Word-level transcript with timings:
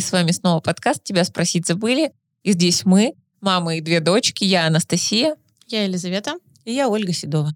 И 0.00 0.02
с 0.02 0.12
вами 0.12 0.30
снова 0.30 0.60
подкаст 0.60 1.04
«Тебя 1.04 1.24
спросить 1.24 1.66
забыли». 1.66 2.10
И 2.42 2.52
здесь 2.52 2.86
мы, 2.86 3.12
мама 3.42 3.76
и 3.76 3.82
две 3.82 4.00
дочки. 4.00 4.44
Я 4.44 4.66
Анастасия. 4.66 5.36
Я 5.66 5.84
Елизавета. 5.84 6.36
И 6.64 6.72
я 6.72 6.88
Ольга 6.88 7.12
Седова. 7.12 7.54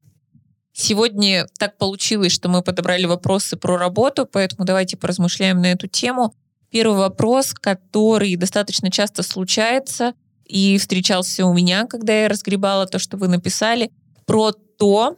Сегодня 0.74 1.46
так 1.58 1.78
получилось, 1.78 2.32
что 2.32 2.50
мы 2.50 2.60
подобрали 2.60 3.06
вопросы 3.06 3.56
про 3.56 3.78
работу, 3.78 4.28
поэтому 4.30 4.66
давайте 4.66 4.98
поразмышляем 4.98 5.62
на 5.62 5.72
эту 5.72 5.86
тему. 5.86 6.34
Первый 6.68 6.98
вопрос, 6.98 7.54
который 7.54 8.36
достаточно 8.36 8.90
часто 8.90 9.22
случается 9.22 10.12
и 10.44 10.76
встречался 10.76 11.46
у 11.46 11.54
меня, 11.54 11.86
когда 11.86 12.12
я 12.12 12.28
разгребала 12.28 12.84
то, 12.84 12.98
что 12.98 13.16
вы 13.16 13.28
написали, 13.28 13.90
про 14.26 14.52
то, 14.52 15.16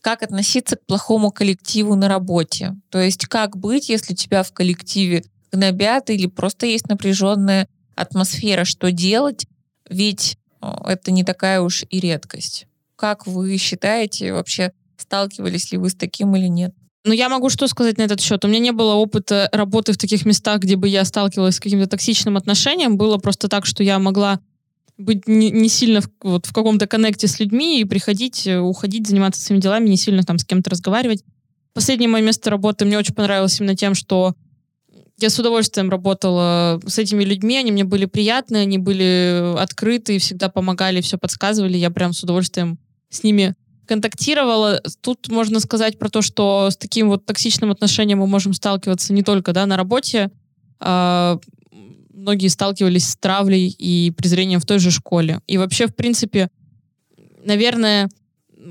как 0.00 0.22
относиться 0.22 0.76
к 0.76 0.86
плохому 0.86 1.32
коллективу 1.32 1.96
на 1.96 2.08
работе. 2.08 2.76
То 2.90 3.00
есть 3.00 3.26
как 3.26 3.56
быть, 3.56 3.88
если 3.88 4.14
тебя 4.14 4.44
в 4.44 4.52
коллективе 4.52 5.24
гнобят 5.52 6.10
или 6.10 6.26
просто 6.26 6.66
есть 6.66 6.88
напряженная 6.88 7.68
атмосфера, 7.94 8.64
что 8.64 8.92
делать, 8.92 9.46
ведь 9.88 10.38
это 10.60 11.10
не 11.10 11.24
такая 11.24 11.60
уж 11.60 11.84
и 11.88 12.00
редкость. 12.00 12.66
Как 12.96 13.26
вы 13.26 13.56
считаете, 13.56 14.32
вообще 14.32 14.72
сталкивались 14.96 15.72
ли 15.72 15.78
вы 15.78 15.90
с 15.90 15.94
таким 15.94 16.34
или 16.36 16.46
нет? 16.46 16.74
Ну, 17.04 17.12
я 17.12 17.28
могу 17.28 17.50
что 17.50 17.68
сказать 17.68 17.98
на 17.98 18.02
этот 18.02 18.20
счет. 18.20 18.44
У 18.44 18.48
меня 18.48 18.58
не 18.58 18.72
было 18.72 18.94
опыта 18.94 19.48
работы 19.52 19.92
в 19.92 19.98
таких 19.98 20.26
местах, 20.26 20.60
где 20.60 20.74
бы 20.74 20.88
я 20.88 21.04
сталкивалась 21.04 21.56
с 21.56 21.60
каким-то 21.60 21.86
токсичным 21.86 22.36
отношением. 22.36 22.96
Было 22.96 23.18
просто 23.18 23.48
так, 23.48 23.64
что 23.64 23.84
я 23.84 24.00
могла 24.00 24.40
быть 24.98 25.28
не, 25.28 25.50
не 25.50 25.68
сильно 25.68 26.00
в, 26.00 26.08
вот, 26.22 26.46
в 26.46 26.52
каком-то 26.52 26.86
коннекте 26.86 27.28
с 27.28 27.38
людьми 27.38 27.80
и 27.80 27.84
приходить, 27.84 28.46
э, 28.46 28.58
уходить, 28.58 29.06
заниматься 29.06 29.40
своими 29.40 29.60
делами, 29.60 29.88
не 29.88 29.96
сильно 29.96 30.24
там 30.24 30.38
с 30.38 30.44
кем-то 30.44 30.70
разговаривать. 30.70 31.22
Последнее 31.74 32.08
мое 32.08 32.22
место 32.22 32.50
работы 32.50 32.84
мне 32.86 32.98
очень 32.98 33.14
понравилось 33.14 33.60
именно 33.60 33.76
тем, 33.76 33.94
что 33.94 34.34
я 35.18 35.30
с 35.30 35.38
удовольствием 35.38 35.90
работала 35.90 36.80
с 36.86 36.98
этими 36.98 37.24
людьми, 37.24 37.56
они 37.56 37.72
мне 37.72 37.84
были 37.84 38.04
приятны, 38.04 38.58
они 38.58 38.78
были 38.78 39.56
открыты, 39.58 40.18
всегда 40.18 40.48
помогали, 40.48 41.00
все 41.00 41.16
подсказывали, 41.16 41.76
я 41.76 41.90
прям 41.90 42.12
с 42.12 42.22
удовольствием 42.22 42.78
с 43.08 43.22
ними 43.22 43.54
контактировала. 43.86 44.82
Тут 45.00 45.28
можно 45.28 45.60
сказать 45.60 45.98
про 45.98 46.10
то, 46.10 46.20
что 46.20 46.68
с 46.70 46.76
таким 46.76 47.08
вот 47.08 47.24
токсичным 47.24 47.70
отношением 47.70 48.18
мы 48.18 48.26
можем 48.26 48.52
сталкиваться 48.52 49.12
не 49.12 49.22
только 49.22 49.52
да, 49.52 49.64
на 49.64 49.76
работе. 49.76 50.30
А, 50.80 51.38
многие 52.12 52.48
сталкивались 52.48 53.08
с 53.08 53.16
травлей 53.16 53.68
и 53.68 54.10
презрением 54.10 54.60
в 54.60 54.66
той 54.66 54.80
же 54.80 54.90
школе. 54.90 55.40
И 55.46 55.56
вообще, 55.56 55.86
в 55.86 55.94
принципе, 55.94 56.50
наверное, 57.44 58.10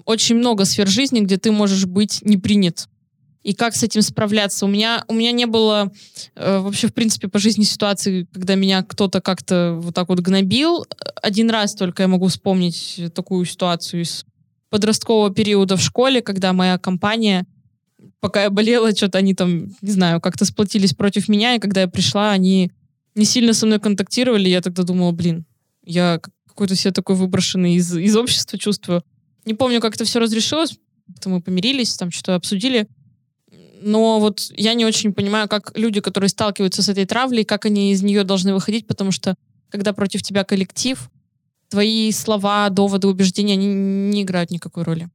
очень 0.04 0.36
много 0.36 0.66
сфер 0.66 0.88
жизни, 0.88 1.22
где 1.22 1.38
ты 1.38 1.52
можешь 1.52 1.86
быть 1.86 2.20
не 2.22 2.38
принят. 2.38 2.88
И 3.46 3.54
как 3.54 3.76
с 3.76 3.84
этим 3.84 4.02
справляться? 4.02 4.66
У 4.66 4.68
меня, 4.68 5.06
у 5.08 5.14
меня 5.14 5.32
не 5.32 5.46
было 5.46 5.92
э, 6.34 6.58
вообще, 6.58 6.88
в 6.88 6.96
принципе, 6.96 7.28
по 7.28 7.38
жизни 7.38 7.62
ситуации, 7.62 8.28
когда 8.34 8.56
меня 8.56 8.82
кто-то 8.82 9.22
как-то 9.22 9.78
вот 9.80 9.94
так 9.94 10.10
вот 10.10 10.20
гнобил. 10.20 10.84
Один 11.22 11.52
раз 11.52 11.76
только 11.76 12.02
я 12.02 12.08
могу 12.08 12.26
вспомнить 12.28 13.00
такую 13.14 13.46
ситуацию 13.46 14.02
из 14.02 14.26
подросткового 14.72 15.32
периода 15.32 15.78
в 15.78 15.82
школе, 15.82 16.24
когда 16.24 16.54
моя 16.54 16.80
компания, 16.80 17.46
пока 18.20 18.42
я 18.42 18.50
болела, 18.50 18.96
что-то 18.96 19.20
они 19.20 19.36
там, 19.36 19.76
не 19.80 19.92
знаю, 19.92 20.20
как-то 20.22 20.44
сплотились 20.46 20.96
против 20.96 21.30
меня, 21.30 21.54
и 21.54 21.60
когда 21.60 21.82
я 21.82 21.88
пришла, 21.88 22.32
они 22.32 22.72
не 23.14 23.26
сильно 23.26 23.54
со 23.54 23.68
мной 23.68 23.80
контактировали, 23.80 24.50
я 24.50 24.62
тогда 24.62 24.82
думала, 24.82 25.12
блин, 25.12 25.46
я 25.84 26.20
какой-то 26.48 26.76
себе 26.76 26.94
такой 26.94 27.16
выброшенный 27.16 27.76
из, 27.76 27.96
из 27.96 28.18
общества 28.18 28.58
чувствую. 28.58 29.04
Не 29.46 29.54
помню, 29.54 29.82
как 29.82 29.94
это 29.94 30.04
все 30.04 30.18
разрешилось, 30.18 30.80
как-то 31.06 31.30
мы 31.30 31.44
помирились, 31.44 31.96
там 31.96 32.10
что-то 32.10 32.34
обсудили. 32.34 32.88
Но 33.86 34.20
вот 34.20 34.40
я 34.58 34.74
не 34.74 34.84
очень 34.84 35.14
понимаю, 35.14 35.48
как 35.48 35.78
люди, 35.78 36.02
которые 36.02 36.30
сталкиваются 36.30 36.82
с 36.82 36.90
этой 36.90 37.06
травлей, 37.06 37.46
как 37.46 37.66
они 37.66 37.92
из 37.92 38.02
нее 38.02 38.24
должны 38.24 38.52
выходить, 38.52 38.88
потому 38.88 39.12
что 39.12 39.36
когда 39.70 39.94
против 39.94 40.24
тебя 40.24 40.44
коллектив, 40.44 41.08
твои 41.70 42.12
слова, 42.12 42.68
доводы, 42.70 43.08
убеждения, 43.08 43.54
они 43.54 43.68
не 43.68 44.24
играют 44.24 44.50
никакой 44.50 44.84
роли. 44.86 45.08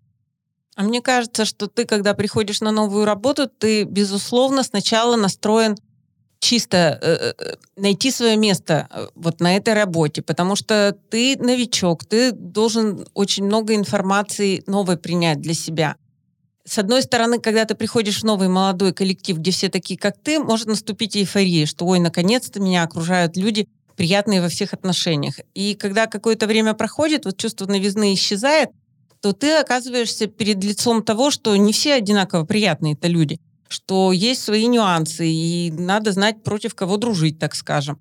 А 0.76 0.84
мне 0.84 1.02
кажется, 1.02 1.44
что 1.44 1.66
ты, 1.66 1.84
когда 1.84 2.14
приходишь 2.14 2.60
на 2.60 2.70
новую 2.70 3.06
работу, 3.06 3.48
ты, 3.48 3.82
безусловно, 3.82 4.62
сначала 4.62 5.16
настроен 5.16 5.76
чисто 6.38 6.96
э, 7.02 7.32
э 7.36 7.56
найти 7.76 8.12
свое 8.12 8.36
место 8.36 8.86
э, 8.88 9.08
вот 9.16 9.40
на 9.40 9.56
этой 9.56 9.74
работе, 9.74 10.22
потому 10.22 10.54
что 10.54 10.96
ты 11.10 11.36
новичок, 11.38 12.04
ты 12.04 12.30
должен 12.30 13.04
очень 13.14 13.46
много 13.46 13.74
информации 13.74 14.62
новой 14.68 14.96
принять 14.96 15.40
для 15.40 15.54
себя. 15.54 15.96
С 16.70 16.78
одной 16.78 17.02
стороны, 17.02 17.40
когда 17.40 17.64
ты 17.64 17.74
приходишь 17.74 18.20
в 18.20 18.24
новый 18.24 18.46
молодой 18.46 18.92
коллектив, 18.92 19.38
где 19.38 19.50
все 19.50 19.68
такие, 19.68 19.98
как 19.98 20.16
ты, 20.22 20.38
может 20.38 20.68
наступить 20.68 21.16
эйфория, 21.16 21.66
что, 21.66 21.84
ой, 21.84 21.98
наконец-то 21.98 22.60
меня 22.60 22.84
окружают 22.84 23.36
люди, 23.36 23.66
приятные 23.96 24.40
во 24.40 24.48
всех 24.48 24.72
отношениях. 24.72 25.34
И 25.52 25.74
когда 25.74 26.06
какое-то 26.06 26.46
время 26.46 26.74
проходит, 26.74 27.24
вот 27.24 27.38
чувство 27.38 27.66
новизны 27.66 28.14
исчезает, 28.14 28.68
то 29.20 29.32
ты 29.32 29.56
оказываешься 29.56 30.28
перед 30.28 30.62
лицом 30.62 31.02
того, 31.02 31.32
что 31.32 31.56
не 31.56 31.72
все 31.72 31.94
одинаково 31.94 32.44
приятные 32.44 32.92
это 32.92 33.08
люди, 33.08 33.40
что 33.66 34.12
есть 34.12 34.40
свои 34.44 34.68
нюансы, 34.68 35.26
и 35.26 35.72
надо 35.72 36.12
знать, 36.12 36.44
против 36.44 36.76
кого 36.76 36.98
дружить, 36.98 37.40
так 37.40 37.56
скажем. 37.56 37.98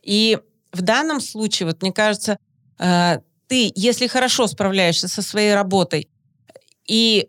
И 0.00 0.38
в 0.72 0.82
данном 0.82 1.20
случае, 1.20 1.66
вот 1.66 1.82
мне 1.82 1.92
кажется, 1.92 2.38
э, 2.78 3.18
ты, 3.48 3.72
если 3.74 4.06
хорошо 4.06 4.46
справляешься 4.46 5.08
со 5.08 5.22
своей 5.22 5.54
работой, 5.54 6.08
и 6.86 7.28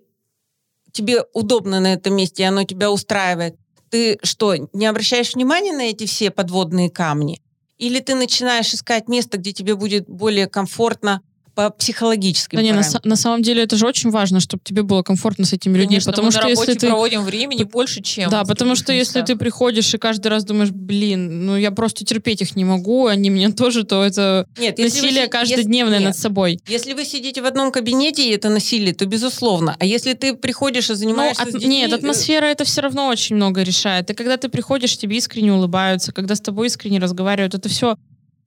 тебе 0.94 1.24
удобно 1.34 1.80
на 1.80 1.94
этом 1.94 2.16
месте, 2.16 2.44
и 2.44 2.46
оно 2.46 2.64
тебя 2.64 2.92
устраивает, 2.92 3.58
ты 3.90 4.18
что, 4.24 4.56
не 4.74 4.86
обращаешь 4.86 5.36
внимания 5.36 5.74
на 5.74 5.82
эти 5.82 6.06
все 6.06 6.32
подводные 6.32 6.90
камни? 6.90 7.42
Или 7.78 8.00
ты 8.00 8.16
начинаешь 8.16 8.74
искать 8.74 9.08
место, 9.08 9.38
где 9.38 9.52
тебе 9.52 9.76
будет 9.76 10.08
более 10.08 10.48
комфортно 10.48 11.22
по 11.56 11.70
психологическим 11.70 12.58
да 12.58 12.64
не, 12.64 12.72
на, 12.72 12.84
на 13.04 13.16
самом 13.16 13.44
деле 13.44 13.64
это 13.64 13.76
же 13.76 13.86
очень 13.86 14.10
важно, 14.10 14.40
чтобы 14.40 14.64
тебе 14.64 14.84
было 14.84 15.04
комфортно 15.04 15.46
с 15.46 15.54
этими 15.54 15.74
людьми, 15.74 15.96
Конечно, 15.96 16.12
потому 16.12 16.28
мы 16.28 16.32
что 16.32 16.44
на 16.44 16.48
если 16.50 16.74
ты 16.74 16.88
проводим 16.88 17.24
времени 17.24 17.64
больше, 17.64 18.02
чем 18.02 18.30
да, 18.30 18.44
потому 18.44 18.76
что 18.76 18.92
если 18.92 19.22
ты 19.22 19.36
приходишь 19.36 19.94
и 19.94 19.98
каждый 19.98 20.28
раз 20.28 20.44
думаешь, 20.46 20.72
блин, 20.72 21.46
ну 21.46 21.56
я 21.56 21.72
просто 21.72 22.06
терпеть 22.06 22.42
их 22.42 22.56
не 22.56 22.66
могу, 22.66 23.08
они 23.08 23.30
меня 23.30 23.52
тоже, 23.58 23.84
то 23.84 24.04
это 24.04 24.48
нет, 24.58 24.78
насилие 24.78 25.24
вы, 25.24 25.30
каждодневное 25.30 25.96
если, 25.96 26.06
над 26.06 26.18
собой. 26.18 26.60
Если 26.68 26.94
вы 26.94 27.06
сидите 27.06 27.42
в 27.42 27.46
одном 27.46 27.72
кабинете 27.72 28.28
и 28.28 28.32
это 28.32 28.50
насилие, 28.50 28.94
то 28.94 29.06
безусловно. 29.06 29.76
А 29.80 29.86
если 29.86 30.14
ты 30.14 30.36
приходишь 30.36 30.90
и 30.90 30.96
занимаешься 30.96 31.44
ну, 31.44 31.50
от, 31.50 31.54
детьми, 31.54 31.78
нет, 31.78 31.92
э, 31.92 31.96
атмосфера 31.96 32.46
это 32.46 32.64
все 32.64 32.82
равно 32.82 33.08
очень 33.08 33.36
много 33.36 33.62
решает. 33.62 34.10
И 34.10 34.14
когда 34.14 34.38
ты 34.38 34.50
приходишь, 34.50 34.98
тебе 34.98 35.18
искренне 35.18 35.54
улыбаются, 35.54 36.12
когда 36.12 36.36
с 36.36 36.42
тобой 36.42 36.68
искренне 36.68 37.00
разговаривают, 37.00 37.54
это 37.54 37.70
все 37.70 37.96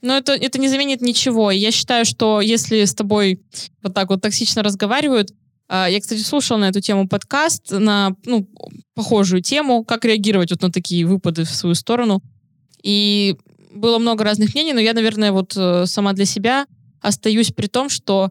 но 0.02 0.16
это, 0.16 0.32
это 0.32 0.58
не 0.58 0.68
заменит 0.68 1.00
ничего. 1.00 1.50
я 1.50 1.70
считаю, 1.70 2.04
что 2.04 2.40
если 2.40 2.84
с 2.84 2.94
тобой 2.94 3.40
вот 3.82 3.94
так 3.94 4.10
вот 4.10 4.22
токсично 4.22 4.62
разговаривают, 4.62 5.32
а, 5.68 5.88
я, 5.88 6.00
кстати, 6.00 6.20
слушала 6.20 6.58
на 6.58 6.68
эту 6.68 6.80
тему 6.80 7.08
подкаст, 7.08 7.72
на 7.72 8.14
ну, 8.24 8.48
похожую 8.94 9.42
тему, 9.42 9.84
как 9.84 10.04
реагировать 10.04 10.50
вот 10.50 10.62
на 10.62 10.70
такие 10.70 11.04
выпады 11.06 11.44
в 11.44 11.50
свою 11.50 11.74
сторону. 11.74 12.22
И 12.82 13.36
было 13.72 13.98
много 13.98 14.24
разных 14.24 14.54
мнений, 14.54 14.72
но 14.72 14.80
я, 14.80 14.92
наверное, 14.92 15.32
вот 15.32 15.54
э, 15.56 15.86
сама 15.86 16.12
для 16.12 16.24
себя 16.24 16.66
остаюсь 17.00 17.52
при 17.52 17.66
том, 17.66 17.88
что 17.88 18.30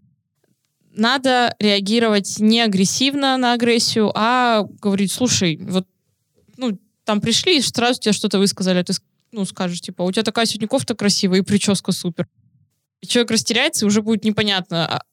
надо 0.96 1.54
реагировать 1.60 2.40
не 2.40 2.62
агрессивно 2.62 3.38
на 3.38 3.54
агрессию, 3.54 4.12
а 4.16 4.66
говорить, 4.82 5.12
слушай, 5.12 5.58
вот 5.62 5.86
ну, 6.58 6.80
там 7.04 7.20
пришли 7.20 7.58
и 7.58 7.62
сразу 7.62 8.00
тебе 8.00 8.14
что-то 8.14 8.40
высказали, 8.40 8.82
ты 8.82 8.94
ну, 9.32 9.46
скажешь, 9.46 9.82
типа, 9.82 10.04
у 10.04 10.12
тебя 10.12 10.24
такая 10.24 10.46
сегодня 10.46 10.68
кофта 10.68 10.96
красивая 10.96 11.40
и 11.40 11.44
прическа 11.44 11.92
супер. 11.92 12.28
И 13.02 13.08
человек 13.08 13.32
растеряется, 13.32 13.86
и 13.86 13.88
уже 13.88 14.02
будет 14.02 14.24
непонятно. 14.24 14.88
А, 14.88 15.04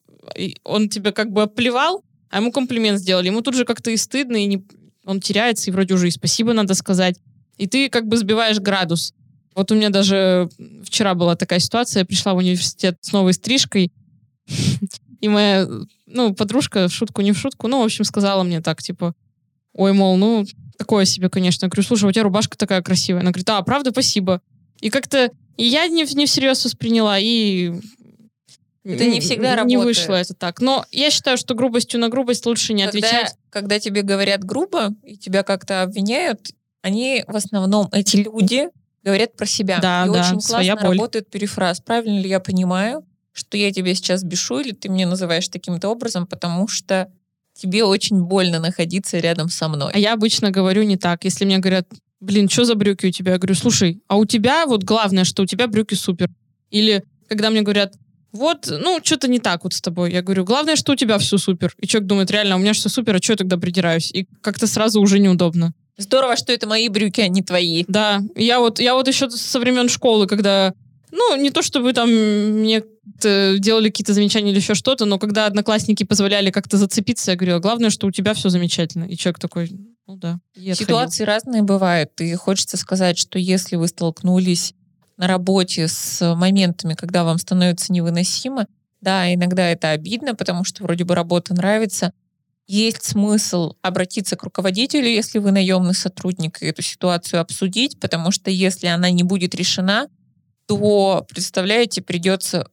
он 0.65 0.89
тебя 0.89 1.13
как 1.13 1.31
бы 1.33 1.43
оплевал, 1.43 2.05
а 2.31 2.39
ему 2.39 2.53
комплимент 2.53 2.99
сделали. 2.99 3.27
Ему 3.27 3.43
тут 3.43 3.55
же 3.55 3.65
как-то 3.65 3.91
и 3.91 3.97
стыдно, 3.97 4.37
и 4.37 4.47
не... 4.47 4.65
он 5.05 5.21
теряется, 5.21 5.71
и 5.71 5.73
вроде 5.73 5.95
уже 5.95 6.09
и 6.09 6.13
спасибо 6.13 6.53
надо 6.53 6.75
сказать. 6.75 7.19
И 7.59 7.67
ты 7.67 7.89
как 7.89 8.07
бы 8.07 8.17
сбиваешь 8.17 8.59
градус. 8.59 9.15
Вот 9.55 9.71
у 9.71 9.75
меня 9.75 9.91
даже 9.91 10.49
вчера 10.85 11.15
была 11.15 11.37
такая 11.37 11.59
ситуация, 11.59 12.01
я 12.01 12.07
пришла 12.07 12.33
в 12.35 12.39
университет 12.39 12.97
с 13.03 13.13
новой 13.13 13.35
стрижкой, 13.35 13.93
и 15.21 15.29
моя, 15.29 15.69
ну, 16.07 16.35
подружка, 16.35 16.89
в 16.89 16.93
шутку, 16.93 17.23
не 17.23 17.33
в 17.33 17.39
шутку, 17.39 17.69
ну, 17.69 17.81
в 17.81 17.85
общем, 17.85 18.05
сказала 18.05 18.43
мне 18.43 18.61
так, 18.61 18.83
типа, 18.83 19.15
ой, 19.75 19.93
мол, 19.93 20.17
ну, 20.17 20.45
такое 20.79 21.05
себе, 21.05 21.29
конечно. 21.29 21.67
Я 21.67 21.69
говорю, 21.69 21.87
слушай, 21.87 22.09
у 22.09 22.13
тебя 22.13 22.25
рубашка 22.25 22.57
такая 22.57 22.83
красивая. 22.83 23.21
Она 23.21 23.31
говорит, 23.31 23.49
а, 23.51 23.63
правда, 23.63 23.91
спасибо. 23.91 24.41
И 24.81 24.91
как-то 24.91 25.31
и 25.57 25.65
я 25.65 25.87
не, 25.89 26.05
не 26.15 26.27
всерьез 26.27 26.65
восприняла, 26.65 27.19
и 27.19 27.73
это 28.85 29.07
не 29.07 29.21
всегда 29.21 29.55
работает. 29.55 29.69
Не 29.69 29.77
вышло 29.77 30.15
это 30.15 30.35
так. 30.35 30.61
Но 30.61 30.85
я 30.91 31.11
считаю, 31.11 31.37
что 31.37 31.55
грубостью 31.55 32.01
на 32.01 32.09
грубость 32.09 32.47
лучше 32.47 32.75
не 32.75 32.85
когда, 32.85 32.99
отвечать. 32.99 33.37
Когда 33.51 33.79
тебе 33.79 34.03
говорят 34.03 34.43
грубо, 34.43 34.91
и 35.05 35.17
тебя 35.17 35.43
как-то 35.43 35.83
обвиняют, 35.83 36.51
они 36.83 37.25
в 37.29 37.37
основном, 37.37 37.89
эти 37.93 38.17
люди, 38.17 38.71
говорят 39.05 39.37
про 39.37 39.47
себя. 39.47 39.79
Да, 39.81 40.05
и 40.07 40.13
да, 40.13 40.21
очень 40.21 40.41
классно 40.41 40.77
работает 40.77 41.31
перефраз. 41.31 41.81
Правильно 41.81 42.19
ли 42.21 42.29
я 42.29 42.41
понимаю, 42.41 43.07
что 43.33 43.57
я 43.57 43.73
тебя 43.73 43.95
сейчас 43.95 44.25
бешу, 44.25 44.61
или 44.61 44.73
ты 44.73 44.89
меня 44.89 45.07
называешь 45.07 45.49
таким-то 45.49 45.89
образом, 45.89 46.27
потому 46.27 46.69
что 46.69 47.11
тебе 47.63 47.85
очень 47.85 48.23
больно 48.23 48.59
находиться 48.59 49.19
рядом 49.19 49.49
со 49.49 49.69
мной. 49.69 49.93
А 49.95 49.99
я 49.99 50.15
обычно 50.15 50.51
говорю 50.51 50.83
не 50.83 50.97
так. 50.97 51.25
Если 51.25 51.45
мне 51.45 51.59
говорят, 51.59 51.87
блин, 52.21 52.49
что 52.49 52.65
за 52.65 52.75
брюки 52.75 53.07
у 53.07 53.11
тебя? 53.11 53.33
Я 53.33 53.39
говорю, 53.39 53.55
слушай, 53.55 54.03
а 54.09 54.17
у 54.17 54.25
тебя 54.25 54.67
вот 54.67 54.83
главное, 54.83 55.25
что 55.25 55.45
у 55.45 55.47
тебя 55.47 55.69
брюки 55.69 55.95
супер. 55.95 56.29
Или 56.71 57.05
когда 57.29 57.51
мне 57.51 57.63
говорят, 57.63 57.95
вот, 58.33 58.67
ну, 58.69 58.99
что-то 59.03 59.29
не 59.29 59.39
так 59.39 59.63
вот 59.63 59.75
с 59.75 59.81
тобой. 59.81 60.11
Я 60.11 60.23
говорю, 60.23 60.45
главное, 60.45 60.75
что 60.75 60.93
у 60.93 60.97
тебя 60.97 61.19
все 61.19 61.39
супер. 61.39 61.75
И 61.79 61.87
человек 61.87 62.09
думает, 62.09 62.31
реально, 62.31 62.57
у 62.57 62.59
меня 62.59 62.73
все 62.73 62.89
супер, 62.89 63.15
а 63.17 63.23
что 63.23 63.35
я 63.35 63.37
тогда 63.37 63.59
придираюсь? 63.59 64.11
И 64.11 64.27
как-то 64.41 64.67
сразу 64.67 65.01
уже 65.01 65.19
неудобно. 65.19 65.73
Здорово, 65.99 66.37
что 66.37 66.53
это 66.53 66.67
мои 66.67 66.89
брюки, 66.89 67.21
а 67.21 67.29
не 67.29 67.43
твои. 67.43 67.85
Да, 67.87 68.23
я 68.35 68.59
вот, 68.59 68.81
я 68.81 68.95
вот 68.95 69.07
еще 69.07 69.31
со 69.31 69.61
времен 69.61 69.89
школы, 69.89 70.27
когда, 70.27 70.73
ну, 71.11 71.37
не 71.37 71.51
то 71.51 71.63
чтобы 71.63 71.93
там 71.93 72.11
мне 72.11 72.83
делали 73.05 73.89
какие-то 73.89 74.15
замечания 74.15 74.51
или 74.51 74.59
еще 74.59 74.75
что-то, 74.75 75.05
но 75.05 75.19
когда 75.19 75.47
одноклассники 75.47 76.05
позволяли 76.05 76.51
как-то 76.51 76.77
зацепиться, 76.77 77.33
я 77.33 77.37
говорила, 77.37 77.59
главное, 77.59 77.91
что 77.91 78.07
у 78.07 78.11
тебя 78.13 78.33
все 78.35 78.49
замечательно. 78.49 79.05
И 79.05 79.17
человек 79.17 79.41
такой, 79.41 79.71
ну 80.07 80.17
да. 80.17 80.39
Ситуации 80.55 81.25
разные 81.25 81.63
бывают. 81.63 82.21
И 82.21 82.35
хочется 82.35 82.77
сказать, 82.77 83.19
что 83.19 83.39
если 83.39 83.77
вы 83.77 83.89
столкнулись 83.89 84.75
на 85.17 85.27
работе 85.27 85.89
с 85.89 86.35
моментами, 86.37 86.95
когда 86.95 87.25
вам 87.25 87.39
становится 87.39 87.93
невыносимо, 87.93 88.67
да, 89.01 89.33
иногда 89.35 89.69
это 89.69 89.91
обидно, 89.91 90.35
потому 90.37 90.65
что 90.65 90.85
вроде 90.85 91.05
бы 91.05 91.15
работа 91.15 91.55
нравится, 91.55 92.13
есть 92.69 93.03
смысл 93.03 93.75
обратиться 93.83 94.37
к 94.37 94.45
руководителю, 94.45 95.09
если 95.09 95.39
вы 95.39 95.51
наемный 95.51 95.95
сотрудник, 95.95 96.63
и 96.63 96.67
эту 96.67 96.83
ситуацию 96.83 97.41
обсудить, 97.41 97.99
потому 97.99 98.31
что 98.31 98.51
если 98.51 98.87
она 98.87 99.11
не 99.11 99.25
будет 99.25 99.57
решена, 99.57 100.09
то, 100.67 101.27
представляете, 101.29 102.01
придется 102.01 102.69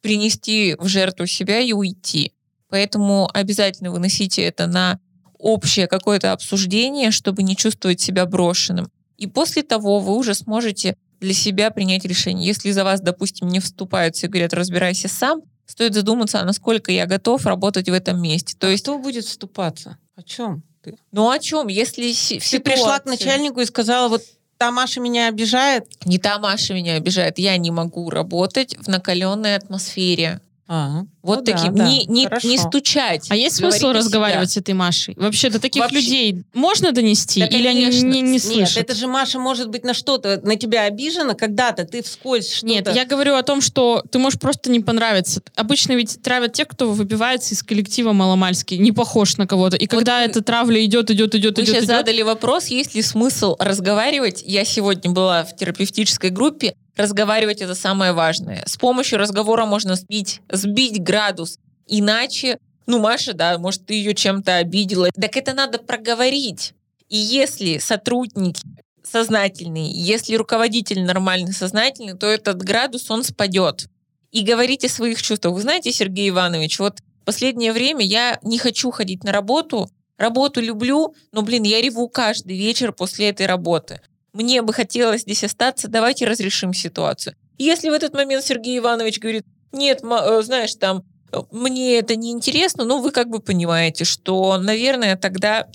принести 0.00 0.76
в 0.78 0.86
жертву 0.86 1.26
себя 1.26 1.60
и 1.60 1.72
уйти. 1.72 2.32
Поэтому 2.68 3.28
обязательно 3.32 3.90
выносите 3.90 4.42
это 4.42 4.66
на 4.66 4.98
общее 5.38 5.86
какое-то 5.86 6.32
обсуждение, 6.32 7.10
чтобы 7.10 7.42
не 7.42 7.56
чувствовать 7.56 8.00
себя 8.00 8.26
брошенным. 8.26 8.90
И 9.16 9.26
после 9.26 9.62
того 9.62 10.00
вы 10.00 10.16
уже 10.16 10.34
сможете 10.34 10.96
для 11.20 11.32
себя 11.32 11.70
принять 11.70 12.04
решение. 12.04 12.46
Если 12.46 12.70
за 12.70 12.84
вас, 12.84 13.00
допустим, 13.00 13.48
не 13.48 13.60
вступаются 13.60 14.26
и 14.26 14.28
говорят, 14.28 14.54
разбирайся 14.54 15.08
сам, 15.08 15.42
стоит 15.66 15.94
задуматься, 15.94 16.40
а 16.40 16.44
насколько 16.44 16.92
я 16.92 17.06
готов 17.06 17.44
работать 17.46 17.88
в 17.88 17.92
этом 17.92 18.20
месте. 18.20 18.56
То 18.58 18.68
а 18.68 18.70
есть... 18.70 18.84
Кто 18.84 18.98
будет 18.98 19.24
вступаться? 19.24 19.98
О 20.14 20.22
чем 20.22 20.62
ты? 20.82 20.96
Ну 21.12 21.30
о 21.30 21.38
чем? 21.38 21.68
Если 21.68 22.08
Ты 22.08 22.14
ситуации... 22.14 22.58
пришла 22.58 22.98
к 22.98 23.06
начальнику 23.06 23.60
и 23.60 23.64
сказала, 23.64 24.08
вот 24.08 24.22
та 24.58 24.70
Маша 24.70 25.00
меня 25.00 25.28
обижает? 25.28 25.84
Не 26.04 26.18
та 26.18 26.38
Маша 26.38 26.74
меня 26.74 26.96
обижает. 26.96 27.38
Я 27.38 27.56
не 27.56 27.70
могу 27.70 28.10
работать 28.10 28.76
в 28.76 28.88
накаленной 28.88 29.54
атмосфере. 29.54 30.40
Ага. 30.70 31.06
Вот 31.22 31.38
ну, 31.38 31.44
таким. 31.44 31.74
Да, 31.74 31.88
не, 31.88 32.04
да. 32.06 32.12
не, 32.12 32.50
не 32.50 32.58
стучать. 32.58 33.26
А 33.30 33.36
есть 33.36 33.56
смысл 33.56 33.88
разговаривать 33.88 34.50
с 34.50 34.56
этой 34.58 34.74
Машей? 34.74 35.14
Вообще, 35.16 35.48
до 35.48 35.58
таких 35.58 35.82
Вообще. 35.82 35.96
людей 35.96 36.44
можно 36.52 36.92
донести? 36.92 37.40
Да, 37.40 37.46
или 37.46 37.64
конечно. 37.64 38.00
они 38.00 38.20
не, 38.20 38.32
не 38.32 38.38
слышат? 38.38 38.76
Нет, 38.76 38.84
это 38.84 38.94
же 38.94 39.06
Маша 39.06 39.38
может 39.38 39.70
быть 39.70 39.82
на 39.82 39.94
что-то, 39.94 40.40
на 40.42 40.56
тебя 40.56 40.82
обижена 40.82 41.32
когда-то, 41.32 41.86
ты 41.86 42.02
вскользь 42.02 42.52
что-то... 42.52 42.66
Нет, 42.66 42.94
я 42.94 43.06
говорю 43.06 43.34
о 43.34 43.42
том, 43.42 43.62
что 43.62 44.04
ты 44.10 44.18
можешь 44.18 44.38
просто 44.38 44.70
не 44.70 44.80
понравиться. 44.80 45.40
Обычно 45.56 45.94
ведь 45.94 46.20
травят 46.22 46.52
тех, 46.52 46.68
кто 46.68 46.90
выбивается 46.90 47.54
из 47.54 47.62
коллектива 47.62 48.12
маломальски, 48.12 48.74
не 48.74 48.92
похож 48.92 49.38
на 49.38 49.46
кого-то. 49.46 49.76
И 49.78 49.86
вот 49.86 49.90
когда 49.90 50.18
вы... 50.18 50.26
эта 50.26 50.42
травля 50.42 50.84
идет, 50.84 51.10
идет, 51.10 51.34
идет, 51.34 51.56
вы 51.56 51.64
идет, 51.64 51.74
сейчас 51.74 51.84
идет... 51.84 51.96
задали 51.96 52.20
вопрос, 52.20 52.66
есть 52.66 52.94
ли 52.94 53.00
смысл 53.00 53.56
разговаривать. 53.58 54.42
Я 54.44 54.66
сегодня 54.66 55.10
была 55.10 55.44
в 55.44 55.56
терапевтической 55.56 56.28
группе, 56.28 56.74
разговаривать 56.98 57.62
это 57.62 57.74
самое 57.74 58.12
важное. 58.12 58.62
С 58.66 58.76
помощью 58.76 59.18
разговора 59.18 59.64
можно 59.64 59.94
сбить, 59.94 60.42
сбить 60.50 61.02
градус. 61.02 61.58
Иначе, 61.86 62.58
ну, 62.86 62.98
Маша, 62.98 63.32
да, 63.32 63.56
может, 63.58 63.86
ты 63.86 63.94
ее 63.94 64.14
чем-то 64.14 64.56
обидела. 64.56 65.08
Так 65.10 65.36
это 65.36 65.54
надо 65.54 65.78
проговорить. 65.78 66.74
И 67.08 67.16
если 67.16 67.78
сотрудники 67.78 68.62
сознательные, 69.02 69.90
если 69.90 70.34
руководитель 70.34 71.02
нормальный, 71.02 71.52
сознательный, 71.52 72.16
то 72.16 72.26
этот 72.26 72.62
градус, 72.62 73.10
он 73.10 73.24
спадет. 73.24 73.88
И 74.30 74.42
говорите 74.42 74.88
о 74.88 74.90
своих 74.90 75.22
чувствах. 75.22 75.54
Вы 75.54 75.62
знаете, 75.62 75.90
Сергей 75.92 76.28
Иванович, 76.28 76.78
вот 76.78 76.98
последнее 77.24 77.72
время 77.72 78.04
я 78.04 78.38
не 78.42 78.58
хочу 78.58 78.90
ходить 78.90 79.24
на 79.24 79.32
работу, 79.32 79.88
работу 80.18 80.60
люблю, 80.60 81.14
но, 81.32 81.42
блин, 81.42 81.62
я 81.62 81.80
реву 81.80 82.08
каждый 82.08 82.58
вечер 82.58 82.92
после 82.92 83.30
этой 83.30 83.46
работы 83.46 84.00
мне 84.38 84.62
бы 84.62 84.72
хотелось 84.72 85.22
здесь 85.22 85.42
остаться, 85.42 85.88
давайте 85.88 86.24
разрешим 86.24 86.72
ситуацию. 86.72 87.34
Если 87.58 87.90
в 87.90 87.92
этот 87.92 88.14
момент 88.14 88.44
Сергей 88.44 88.78
Иванович 88.78 89.18
говорит, 89.18 89.44
нет, 89.72 90.00
э, 90.04 90.42
знаешь, 90.42 90.76
там, 90.76 91.02
э, 91.32 91.38
мне 91.50 91.98
это 91.98 92.14
не 92.14 92.30
интересно, 92.30 92.84
ну, 92.84 93.02
вы 93.02 93.10
как 93.10 93.28
бы 93.28 93.40
понимаете, 93.40 94.04
что, 94.04 94.56
наверное, 94.58 95.16
тогда 95.16 95.66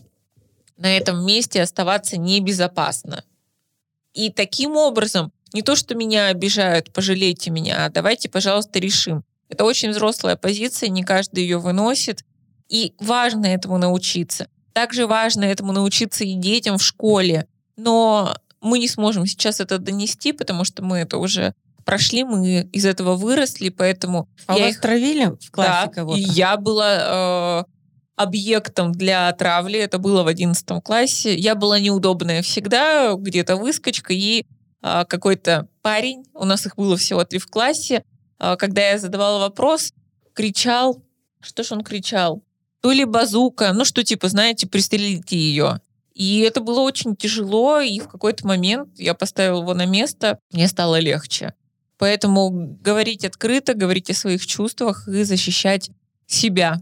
на 0.77 0.95
этом 0.95 1.25
месте 1.25 1.61
оставаться 1.61 2.17
небезопасно. 2.17 3.25
И 4.13 4.31
таким 4.31 4.77
образом, 4.77 5.33
не 5.51 5.61
то, 5.61 5.75
что 5.75 5.93
меня 5.93 6.27
обижают, 6.27 6.93
пожалейте 6.93 7.51
меня, 7.51 7.85
а 7.85 7.89
давайте, 7.89 8.29
пожалуйста, 8.29 8.79
решим. 8.79 9.25
Это 9.49 9.65
очень 9.65 9.89
взрослая 9.89 10.37
позиция, 10.37 10.87
не 10.87 11.03
каждый 11.03 11.43
ее 11.43 11.57
выносит. 11.57 12.23
И 12.69 12.93
важно 12.97 13.47
этому 13.47 13.77
научиться. 13.77 14.47
Также 14.71 15.05
важно 15.05 15.43
этому 15.43 15.73
научиться 15.73 16.23
и 16.23 16.33
детям 16.35 16.77
в 16.77 16.83
школе. 16.83 17.45
Но 17.75 18.35
мы 18.63 18.79
не 18.79 18.87
сможем 18.87 19.25
сейчас 19.25 19.59
это 19.59 19.77
донести, 19.77 20.31
потому 20.31 20.63
что 20.63 20.83
мы 20.83 20.99
это 20.99 21.17
уже 21.17 21.53
прошли, 21.83 22.23
мы 22.23 22.61
из 22.71 22.85
этого 22.85 23.15
выросли, 23.15 23.69
поэтому... 23.69 24.29
А 24.47 24.57
я 24.57 24.65
вас 24.65 24.75
их... 24.75 24.81
травили 24.81 25.35
в 25.39 25.51
классе 25.51 25.87
да, 25.87 25.87
кого-то? 25.87 26.19
и 26.19 26.23
я 26.23 26.57
была 26.57 27.65
э, 27.67 27.71
объектом 28.15 28.91
для 28.93 29.31
травли, 29.33 29.79
это 29.79 29.97
было 29.97 30.23
в 30.23 30.27
одиннадцатом 30.27 30.81
классе. 30.81 31.35
Я 31.35 31.55
была 31.55 31.79
неудобная 31.79 32.41
всегда, 32.41 33.13
где-то 33.15 33.57
выскочка, 33.57 34.13
и 34.13 34.45
э, 34.81 35.05
какой-то 35.07 35.67
парень, 35.81 36.25
у 36.33 36.45
нас 36.45 36.65
их 36.65 36.75
было 36.77 36.95
всего 36.95 37.23
три 37.25 37.39
в 37.39 37.47
классе, 37.47 38.03
э, 38.39 38.55
когда 38.57 38.89
я 38.89 38.97
задавала 38.97 39.39
вопрос, 39.39 39.91
кричал, 40.33 41.03
что 41.41 41.63
ж 41.63 41.73
он 41.73 41.83
кричал? 41.83 42.43
То 42.81 42.91
ли 42.91 43.05
базука, 43.05 43.73
ну 43.73 43.85
что 43.85 44.03
типа, 44.03 44.29
знаете, 44.29 44.67
пристрелите 44.67 45.37
ее. 45.37 45.79
И 46.13 46.39
это 46.39 46.61
было 46.61 46.81
очень 46.81 47.15
тяжело, 47.15 47.79
и 47.79 47.99
в 47.99 48.07
какой-то 48.07 48.45
момент 48.45 48.89
я 48.97 49.13
поставила 49.13 49.61
его 49.61 49.73
на 49.73 49.85
место, 49.85 50.39
мне 50.51 50.67
стало 50.67 50.99
легче. 50.99 51.53
Поэтому 51.97 52.77
говорить 52.81 53.25
открыто, 53.25 53.73
говорить 53.73 54.09
о 54.09 54.13
своих 54.13 54.45
чувствах 54.45 55.07
и 55.07 55.23
защищать 55.23 55.89
себя. 56.27 56.81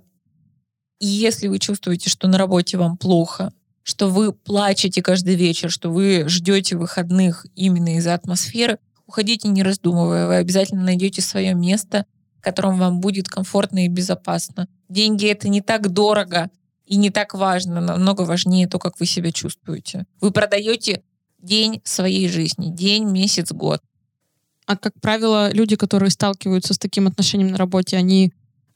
И 1.00 1.08
если 1.08 1.48
вы 1.48 1.60
чувствуете, 1.60 2.10
что 2.10 2.28
на 2.28 2.38
работе 2.38 2.78
вам 2.78 2.98
плохо, 2.98 3.54
что 3.84 4.10
вы 4.10 4.34
плачете 4.34 5.02
каждый 5.02 5.36
вечер, 5.36 5.72
что 5.72 5.90
вы 5.90 6.26
ждете 6.28 6.78
выходных 6.78 7.46
именно 7.56 7.98
из-за 7.98 8.14
атмосферы, 8.14 8.80
уходите 9.08 9.48
не 9.48 9.64
раздумывая, 9.64 10.28
вы 10.28 10.36
обязательно 10.36 10.84
найдете 10.84 11.22
свое 11.22 11.54
место, 11.54 12.06
в 12.38 12.42
котором 12.42 12.78
вам 12.78 13.00
будет 13.00 13.28
комфортно 13.28 13.86
и 13.86 13.90
безопасно. 13.90 14.68
Деньги 14.90 15.28
это 15.28 15.50
не 15.50 15.62
так 15.62 15.90
дорого, 15.90 16.50
и 16.92 16.98
не 16.98 17.10
так 17.10 17.34
важно, 17.34 17.80
намного 17.80 18.24
важнее 18.24 18.68
то, 18.68 18.78
как 18.78 19.00
вы 19.00 19.06
себя 19.06 19.32
чувствуете. 19.32 20.06
Вы 20.20 20.32
продаете 20.32 21.04
день 21.40 21.80
своей 21.86 22.28
жизни, 22.28 22.70
день, 22.70 23.06
месяц, 23.06 23.54
год. 23.54 23.82
А 24.66 24.76
как 24.76 25.00
правило, 25.00 25.50
люди, 25.54 25.78
которые 25.78 26.10
сталкиваются 26.10 26.74
с 26.74 26.78
таким 26.78 27.08
отношением 27.08 27.52
на 27.52 27.58
работе, 27.58 27.96
они, 27.96 28.34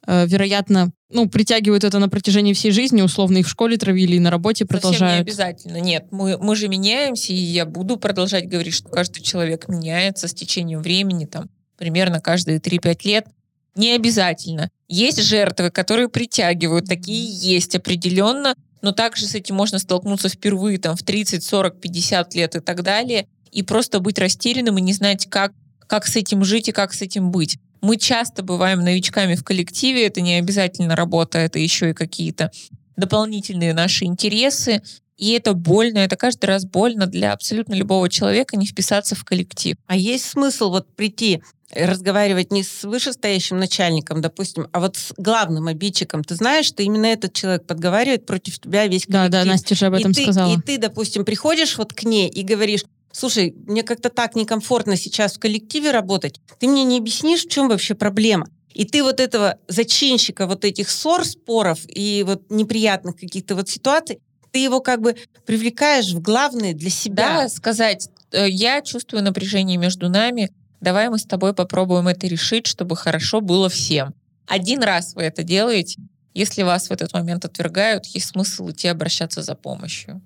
э, 0.07 0.27
вероятно, 0.27 0.93
ну, 1.10 1.27
притягивают 1.27 1.84
это 1.84 2.00
на 2.00 2.07
протяжении 2.07 2.53
всей 2.53 2.72
жизни, 2.72 3.01
условно 3.01 3.39
их 3.39 3.48
в 3.48 3.50
школе 3.50 3.75
травили 3.75 4.15
и 4.15 4.19
на 4.19 4.31
работе 4.31 4.65
продолжают. 4.65 5.00
Совсем 5.00 5.17
не 5.17 5.22
обязательно. 5.22 5.81
Нет, 5.81 6.05
мы, 6.12 6.38
мы 6.38 6.55
же 6.55 6.69
меняемся, 6.69 7.34
и 7.34 7.36
я 7.36 7.65
буду 7.65 7.98
продолжать 7.98 8.48
говорить, 8.48 8.75
что 8.75 8.88
каждый 8.88 9.24
человек 9.24 9.67
меняется 9.67 10.29
с 10.29 10.34
течением 10.34 10.81
времени, 10.81 11.25
там, 11.25 11.50
примерно 11.75 12.22
каждые 12.22 12.60
3-5 12.60 13.00
лет. 13.03 13.27
Не 13.75 13.91
обязательно. 13.91 14.70
Есть 14.88 15.22
жертвы, 15.22 15.70
которые 15.70 16.08
притягивают, 16.08 16.86
такие 16.86 17.25
есть 17.25 17.75
определенно, 17.75 18.55
но 18.82 18.91
также 18.91 19.27
с 19.27 19.36
этим 19.36 19.55
можно 19.55 19.79
столкнуться 19.79 20.29
впервые 20.29 20.77
там, 20.77 20.96
в 20.96 21.03
30, 21.03 21.44
40, 21.44 21.82
50 21.82 22.36
лет 22.36 22.55
и 22.55 22.60
так 22.60 22.84
далее, 22.84 23.27
и 23.51 23.63
просто 23.63 24.00
быть 24.00 24.20
растерянным 24.20 24.77
и 24.77 24.82
не 24.82 24.94
знать, 24.94 25.27
как, 25.29 25.51
как 25.88 26.08
с 26.08 26.15
этим 26.15 26.44
жить 26.44 26.70
и 26.70 26.72
как 26.72 26.94
с 26.94 27.01
этим 27.01 27.32
быть. 27.32 27.58
Мы 27.82 27.98
часто 27.98 28.44
бываем 28.44 28.79
новичками 28.79 29.36
в 29.36 29.44
коллективе, 29.44 30.08
это 30.08 30.22
не 30.22 30.36
обязательно 30.36 30.96
работа, 30.96 31.39
это 31.39 31.60
еще 31.60 31.89
и 31.89 31.94
какие-то 31.94 32.51
дополнительные 32.96 33.74
наши 33.74 34.05
интересы, 34.05 34.82
и 35.17 35.32
это 35.32 35.53
больно, 35.53 36.00
это 36.00 36.17
каждый 36.17 36.46
раз 36.46 36.65
больно 36.65 37.08
для 37.08 37.32
абсолютно 37.32 37.74
любого 37.74 38.10
человека 38.10 38.58
не 38.58 38.65
вписаться 38.65 39.15
в 39.15 39.24
коллектив. 39.24 39.77
А 39.88 39.96
есть 39.96 40.25
смысл 40.25 40.70
вот 40.70 40.94
прийти 40.96 41.41
разговаривать 41.72 42.51
не 42.51 42.63
с 42.63 42.84
вышестоящим 42.84 43.57
начальником, 43.57 44.22
допустим, 44.22 44.67
а 44.72 44.79
вот 44.79 44.98
с 44.98 45.13
главным 45.17 45.67
обидчиком. 45.67 46.24
Ты 46.24 46.36
знаешь, 46.36 46.65
что 46.65 46.84
именно 46.84 47.07
этот 47.07 47.34
человек 47.34 47.65
подговаривает 47.65 48.25
против 48.25 48.60
тебя 48.60 48.88
весь 48.88 49.05
коллектив. 49.05 49.31
Да, 49.31 49.43
да, 49.43 49.45
Настя 49.45 49.75
же 49.75 49.86
об 49.88 49.93
этом 49.95 50.12
и 50.12 50.13
ты, 50.13 50.24
сказала. 50.24 50.53
И 50.53 50.62
ты, 50.62 50.77
допустим, 50.77 51.25
приходишь 51.25 51.77
вот 51.77 51.93
к 51.93 52.03
ней 52.03 52.29
и 52.29 52.43
говоришь, 52.43 52.86
слушай, 53.12 53.55
мне 53.65 53.84
как-то 53.84 54.10
так 54.10 54.36
некомфортно 54.36 54.95
сейчас 54.95 55.36
в 55.36 55.39
коллективе 55.39 55.91
работать, 55.91 56.39
ты 56.60 56.67
мне 56.67 56.84
не 56.84 56.98
объяснишь, 56.98 57.45
в 57.45 57.50
чем 57.50 57.69
вообще 57.69 57.95
проблема? 57.95 58.48
И 58.74 58.84
ты 58.84 59.03
вот 59.03 59.22
этого 59.22 59.57
зачинщика 59.69 60.48
вот 60.48 60.65
этих 60.65 60.89
ссор, 60.89 61.24
споров 61.24 61.79
и 61.88 62.24
вот 62.27 62.43
неприятных 62.50 63.15
каких-то 63.15 63.55
вот 63.55 63.69
ситуаций, 63.69 64.19
ты 64.51 64.60
его 64.60 64.81
как 64.81 65.01
бы 65.01 65.15
привлекаешь 65.45 66.12
в 66.12 66.22
главное 66.22 66.74
для 66.74 66.89
себя. 66.89 67.41
Да, 67.41 67.50
сказать, 67.50 68.10
э, 68.31 68.50
я 68.50 68.81
чувствую 68.81 69.24
напряжение 69.24 69.77
между 69.77 70.10
нами, 70.10 70.51
давай 70.82 71.10
мы 71.10 71.17
с 71.17 71.25
тобой 71.25 71.53
попробуем 71.53 72.08
это 72.08 72.27
решить, 72.27 72.67
чтобы 72.67 72.96
хорошо 72.96 73.41
было 73.41 73.70
всем. 73.70 74.13
Один 74.48 74.84
раз 74.84 75.15
вы 75.15 75.24
это 75.24 75.44
делаете, 75.44 76.01
если 76.34 76.63
вас 76.63 76.89
в 76.89 76.91
этот 76.91 77.13
момент 77.13 77.46
отвергают, 77.46 78.05
есть 78.08 78.27
смысл 78.27 78.70
идти 78.70 78.88
обращаться 78.88 79.41
за 79.41 79.55
помощью. 79.55 80.22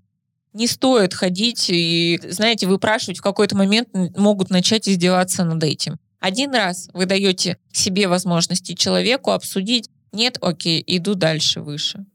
Не 0.54 0.66
стоит 0.66 1.14
ходить 1.14 1.70
и, 1.70 2.20
знаете, 2.30 2.66
выпрашивать 2.66 3.20
в 3.20 3.22
какой-то 3.22 3.56
момент 3.56 3.90
могут 4.18 4.50
начать 4.50 4.90
издеваться 4.90 5.46
над 5.46 5.64
этим. 5.64 5.98
Один 6.20 6.54
раз 6.54 6.90
вы 6.94 7.06
даете 7.06 7.58
себе 7.72 8.08
возможности 8.08 8.74
человеку 8.74 9.32
обсудить, 9.32 9.90
нет, 10.12 10.38
окей, 10.42 10.84
иду 10.86 11.14
дальше, 11.14 11.62
выше. 11.62 12.06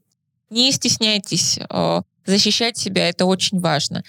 Не 0.49 0.71
стесняйтесь, 0.73 1.57
э, 1.57 2.01
защищать 2.25 2.77
себя 2.77 3.07
это 3.09 3.25
очень 3.25 3.59
важно. 3.59 4.03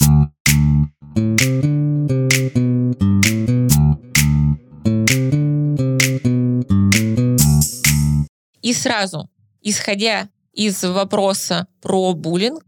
И 8.67 8.73
сразу, 8.73 9.31
исходя 9.63 10.29
из 10.53 10.83
вопроса 10.83 11.69
про 11.81 12.15
буллинг, 12.15 12.65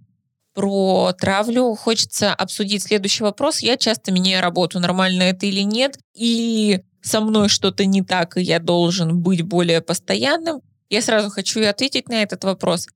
про 0.54 1.12
травлю, 1.18 1.74
хочется 1.74 2.32
обсудить 2.32 2.84
следующий 2.84 3.24
вопрос. 3.24 3.58
Я 3.58 3.76
часто 3.76 4.12
меняю 4.12 4.40
работу, 4.40 4.78
нормально 4.78 5.24
это 5.24 5.46
или 5.46 5.62
нет, 5.62 5.98
и 6.14 6.82
со 7.02 7.20
мной 7.20 7.48
что-то 7.48 7.84
не 7.84 8.02
так, 8.02 8.36
и 8.36 8.42
я 8.42 8.60
должен 8.60 9.20
быть 9.20 9.42
более 9.42 9.80
постоянным. 9.80 10.60
Я 10.88 11.02
сразу 11.02 11.30
хочу 11.30 11.66
ответить 11.66 12.08
на 12.08 12.22
этот 12.22 12.44
вопрос. 12.44 12.86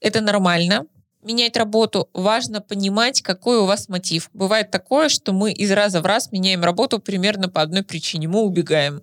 Это 0.00 0.22
нормально. 0.22 0.86
Менять 1.22 1.58
работу 1.58 2.08
важно 2.14 2.62
понимать, 2.62 3.20
какой 3.20 3.58
у 3.58 3.66
вас 3.66 3.90
мотив. 3.90 4.30
Бывает 4.32 4.70
такое, 4.70 5.10
что 5.10 5.34
мы 5.34 5.52
из 5.52 5.70
раза 5.72 6.00
в 6.00 6.06
раз 6.06 6.32
меняем 6.32 6.64
работу 6.64 7.00
примерно 7.00 7.50
по 7.50 7.60
одной 7.60 7.82
причине. 7.82 8.28
Мы 8.28 8.40
убегаем. 8.40 9.02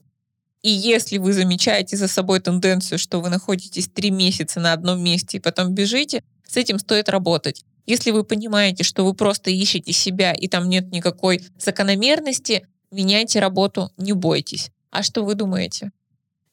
И 0.63 0.70
если 0.70 1.17
вы 1.17 1.34
замечаете 1.34 1.98
за 1.98 2.08
собой 2.08 2.39
тенденцию, 2.39 2.98
что 2.98 3.20
вы 3.20 3.29
находитесь 3.29 3.89
три 3.89 4.12
месяца 4.12 4.62
на 4.62 4.72
одном 4.74 5.03
месте 5.03 5.38
и 5.38 5.41
потом 5.41 5.74
бежите, 5.74 6.24
с 6.48 6.55
этим 6.55 6.79
стоит 6.79 7.10
работать. 7.10 7.65
Если 7.86 8.12
вы 8.12 8.24
понимаете, 8.24 8.84
что 8.84 9.03
вы 9.03 9.13
просто 9.13 9.51
ищете 9.51 9.91
себя 9.91 10.32
и 10.32 10.48
там 10.48 10.70
нет 10.70 10.89
никакой 10.91 11.41
закономерности, 11.60 12.65
меняйте 12.91 13.41
работу, 13.41 13.91
не 13.98 14.13
бойтесь. 14.13 14.72
А 14.89 15.03
что 15.03 15.24
вы 15.24 15.36
думаете? 15.36 15.91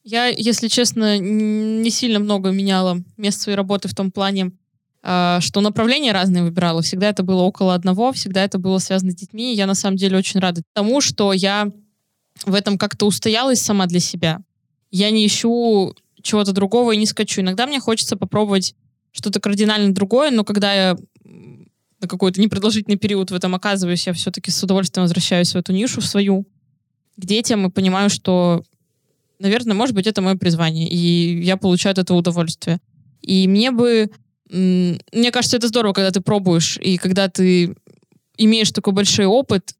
Я, 0.03 0.27
если 0.27 0.67
честно, 0.67 1.19
не 1.19 1.91
сильно 1.91 2.19
много 2.19 2.51
меняла 2.51 2.99
место 3.17 3.43
своей 3.43 3.57
работы 3.57 3.87
в 3.87 3.95
том 3.95 4.11
плане, 4.11 4.51
а, 5.03 5.41
что 5.41 5.61
направления 5.61 6.13
разные 6.13 6.43
выбирала. 6.43 6.83
Всегда 6.83 7.11
это 7.11 7.23
было 7.23 7.43
около 7.43 7.75
одного, 7.75 8.13
всегда 8.13 8.43
это 8.43 8.59
было 8.59 8.79
связано 8.79 9.13
с 9.13 9.15
детьми. 9.15 9.55
Я 9.55 9.67
на 9.67 9.75
самом 9.75 9.97
деле 9.97 10.17
очень 10.17 10.41
рада 10.41 10.63
тому, 10.75 11.01
что 11.01 11.33
я 11.33 11.71
в 12.45 12.55
этом 12.55 12.79
как-то 12.79 13.07
устоялась 13.07 13.61
сама 13.61 13.87
для 13.87 14.01
себя. 14.01 14.41
Я 14.91 15.11
не 15.11 15.27
ищу 15.27 15.95
чего-то 16.23 16.53
другого 16.53 16.93
и 16.93 16.97
не 16.97 17.07
скачу. 17.07 17.41
Иногда 17.41 17.67
мне 17.67 17.81
хочется 17.81 18.17
попробовать 18.17 18.75
что-то 19.13 19.41
кардинально 19.41 19.95
другое, 19.95 20.31
но 20.31 20.45
когда 20.45 20.73
я 20.73 20.97
на 22.01 22.09
какой-то 22.09 22.41
непродолжительный 22.41 22.97
период 22.97 23.31
в 23.31 23.35
этом 23.35 23.55
оказываюсь, 23.55 24.07
я 24.07 24.13
все-таки 24.13 24.51
с 24.51 24.63
удовольствием 24.63 25.05
возвращаюсь 25.05 25.53
в 25.53 25.57
эту 25.57 25.73
нишу 25.73 26.01
в 26.01 26.07
свою, 26.07 26.47
к 27.17 27.25
детям 27.25 27.67
и 27.67 27.71
понимаю, 27.71 28.09
что, 28.09 28.65
наверное, 29.39 29.75
может 29.75 29.95
быть, 29.95 30.07
это 30.07 30.23
мое 30.23 30.37
призвание, 30.37 30.89
и 30.89 31.43
я 31.43 31.57
получаю 31.57 31.93
от 31.93 31.99
этого 31.99 32.19
удовольствие. 32.19 32.81
И 33.21 33.47
мне 33.47 33.71
бы... 33.71 34.11
Мне 34.49 35.31
кажется, 35.31 35.59
это 35.59 35.69
здорово, 35.69 35.93
когда 35.93 36.11
ты 36.11 36.21
пробуешь, 36.21 36.77
и 36.79 36.97
когда 36.97 37.29
ты 37.29 37.77
имеешь 38.37 38.73
такой 38.73 38.93
большой 38.93 39.27
опыт, 39.27 39.75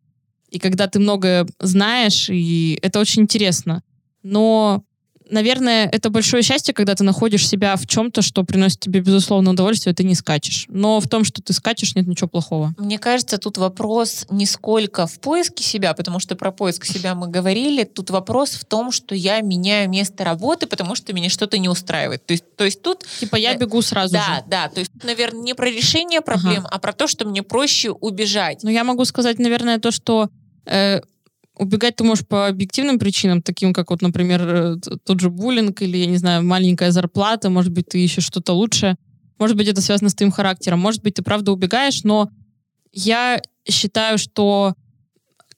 и 0.51 0.59
когда 0.59 0.87
ты 0.87 0.99
много 0.99 1.47
знаешь, 1.59 2.29
и 2.31 2.79
это 2.83 3.01
очень 3.01 3.23
интересно. 3.23 3.83
Но 4.23 4.85
наверное, 5.31 5.89
это 5.91 6.11
большое 6.11 6.43
счастье, 6.43 6.75
когда 6.75 6.95
ты 6.95 7.05
находишь 7.05 7.49
себя 7.49 7.77
в 7.77 7.87
чем-то, 7.87 8.23
что 8.23 8.45
приносит 8.45 8.81
тебе 8.81 9.01
безусловно 9.01 9.51
удовольствие, 9.51 9.95
ты 9.95 10.05
не 10.05 10.15
скачешь. 10.15 10.67
Но 10.69 11.01
в 11.01 11.09
том, 11.09 11.25
что 11.25 11.43
ты 11.43 11.53
скачешь, 11.53 11.95
нет 11.95 12.07
ничего 12.07 12.29
плохого. 12.29 12.75
Мне 12.79 12.99
кажется, 12.99 13.39
тут 13.39 13.59
вопрос 13.59 14.27
не 14.31 14.47
сколько 14.47 15.07
в 15.07 15.21
поиске 15.21 15.63
себя, 15.63 15.95
потому 15.95 16.19
что 16.19 16.37
про 16.37 16.51
поиск 16.51 16.85
себя 16.85 17.15
мы 17.15 17.29
говорили. 17.29 17.85
Тут 17.85 18.11
вопрос 18.11 18.51
в 18.51 18.65
том, 18.65 18.93
что 18.93 19.15
я 19.15 19.41
меняю 19.41 19.89
место 19.89 20.25
работы, 20.25 20.67
потому 20.67 20.95
что 20.95 21.13
меня 21.13 21.31
что-то 21.31 21.59
не 21.59 21.69
устраивает. 21.69 22.27
То 22.27 22.33
есть, 22.33 22.45
то 22.57 22.65
есть 22.65 22.83
тут... 22.83 23.05
Типа 23.21 23.37
я 23.37 23.55
бегу 23.55 23.83
сразу 23.83 24.13
Да, 24.13 24.37
же. 24.37 24.45
да. 24.49 24.69
То 24.69 24.81
есть, 24.81 24.93
наверное, 25.03 25.43
не 25.43 25.55
про 25.55 25.71
решение 25.71 26.21
проблем, 26.21 26.61
ага. 26.67 26.69
а 26.73 26.79
про 26.79 26.93
то, 26.93 27.07
что 27.07 27.27
мне 27.27 27.43
проще 27.43 27.91
убежать. 27.91 28.61
Ну, 28.63 28.71
я 28.71 28.85
могу 28.85 29.05
сказать, 29.05 29.39
наверное, 29.39 29.79
то, 29.79 29.91
что 29.91 30.29
э, 30.67 31.01
Убегать 31.61 31.97
ты 31.97 32.05
можешь 32.05 32.27
по 32.27 32.47
объективным 32.47 32.99
причинам, 32.99 33.43
таким 33.43 33.75
как, 33.75 33.91
вот, 33.91 34.01
например, 34.01 34.41
э, 34.49 34.77
тот 35.05 35.21
же 35.21 35.29
буллинг 35.29 35.83
или, 35.83 35.99
я 35.99 36.07
не 36.07 36.17
знаю, 36.17 36.43
маленькая 36.43 36.91
зарплата, 36.91 37.51
может 37.51 37.71
быть, 37.71 37.87
ты 37.89 38.03
ищешь 38.03 38.25
что-то 38.25 38.55
лучшее. 38.55 38.97
Может 39.39 39.59
быть, 39.59 39.69
это 39.69 39.83
связано 39.83 40.09
с 40.09 40.15
твоим 40.15 40.33
характером. 40.33 40.79
Может 40.81 41.03
быть, 41.03 41.15
ты 41.17 41.23
правда 41.23 41.53
убегаешь, 41.53 42.03
но 42.03 42.31
я 42.93 43.43
считаю, 43.69 44.17
что 44.17 44.75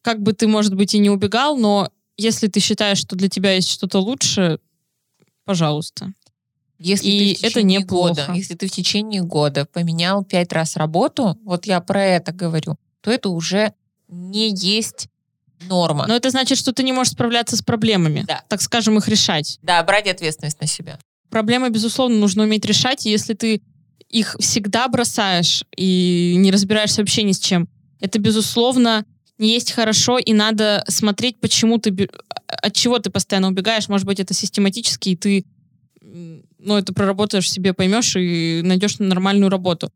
как 0.01 0.21
бы 0.21 0.33
ты, 0.33 0.45
может 0.45 0.75
быть, 0.75 0.93
и 0.93 0.99
не 0.99 1.09
убегал, 1.09 1.57
но 1.57 1.89
если 2.17 2.47
ты 2.47 2.59
считаешь, 2.59 2.97
что 2.97 3.15
для 3.15 3.29
тебя 3.29 3.53
есть 3.53 3.69
что-то 3.69 3.99
лучше, 3.99 4.59
пожалуйста. 5.45 6.11
Если 6.79 7.07
и 7.07 7.35
ты 7.35 7.47
это 7.47 7.63
не 7.63 7.79
года, 7.79 8.29
если 8.35 8.55
ты 8.55 8.67
в 8.67 8.71
течение 8.71 9.21
года 9.21 9.65
поменял 9.71 10.25
пять 10.25 10.51
раз 10.51 10.75
работу, 10.75 11.37
вот 11.45 11.65
я 11.65 11.79
про 11.79 12.03
это 12.03 12.33
говорю, 12.33 12.75
то 12.99 13.09
это 13.09 13.29
уже 13.29 13.73
не 14.13 14.49
есть 14.53 15.07
норма. 15.67 16.05
Но 16.07 16.15
это 16.15 16.29
значит, 16.29 16.57
что 16.57 16.73
ты 16.73 16.83
не 16.83 16.91
можешь 16.91 17.13
справляться 17.13 17.55
с 17.55 17.61
проблемами. 17.61 18.25
Да. 18.27 18.43
Так 18.47 18.61
скажем, 18.61 18.97
их 18.97 19.07
решать. 19.07 19.59
Да, 19.61 19.81
брать 19.83 20.07
ответственность 20.07 20.59
на 20.61 20.67
себя. 20.67 20.99
Проблемы, 21.29 21.69
безусловно, 21.69 22.17
нужно 22.17 22.43
уметь 22.43 22.65
решать. 22.65 23.05
И 23.05 23.09
если 23.09 23.33
ты 23.33 23.61
их 24.09 24.35
всегда 24.39 24.87
бросаешь 24.87 25.63
и 25.75 26.35
не 26.37 26.51
разбираешься 26.51 27.01
вообще 27.01 27.23
ни 27.23 27.31
с 27.31 27.39
чем, 27.39 27.67
это, 27.99 28.19
безусловно, 28.19 29.05
не 29.37 29.53
есть 29.53 29.71
хорошо, 29.71 30.19
и 30.19 30.33
надо 30.33 30.83
смотреть, 30.87 31.39
почему 31.39 31.79
ты, 31.79 32.09
от 32.47 32.73
чего 32.73 32.99
ты 32.99 33.09
постоянно 33.09 33.47
убегаешь. 33.47 33.87
Может 33.87 34.05
быть, 34.05 34.19
это 34.19 34.33
систематически, 34.33 35.09
и 35.09 35.15
ты 35.15 35.45
ну, 36.59 36.77
это 36.77 36.93
проработаешь 36.93 37.49
себе, 37.49 37.73
поймешь 37.73 38.15
и 38.15 38.61
найдешь 38.63 38.99
нормальную 38.99 39.49
работу. 39.49 39.91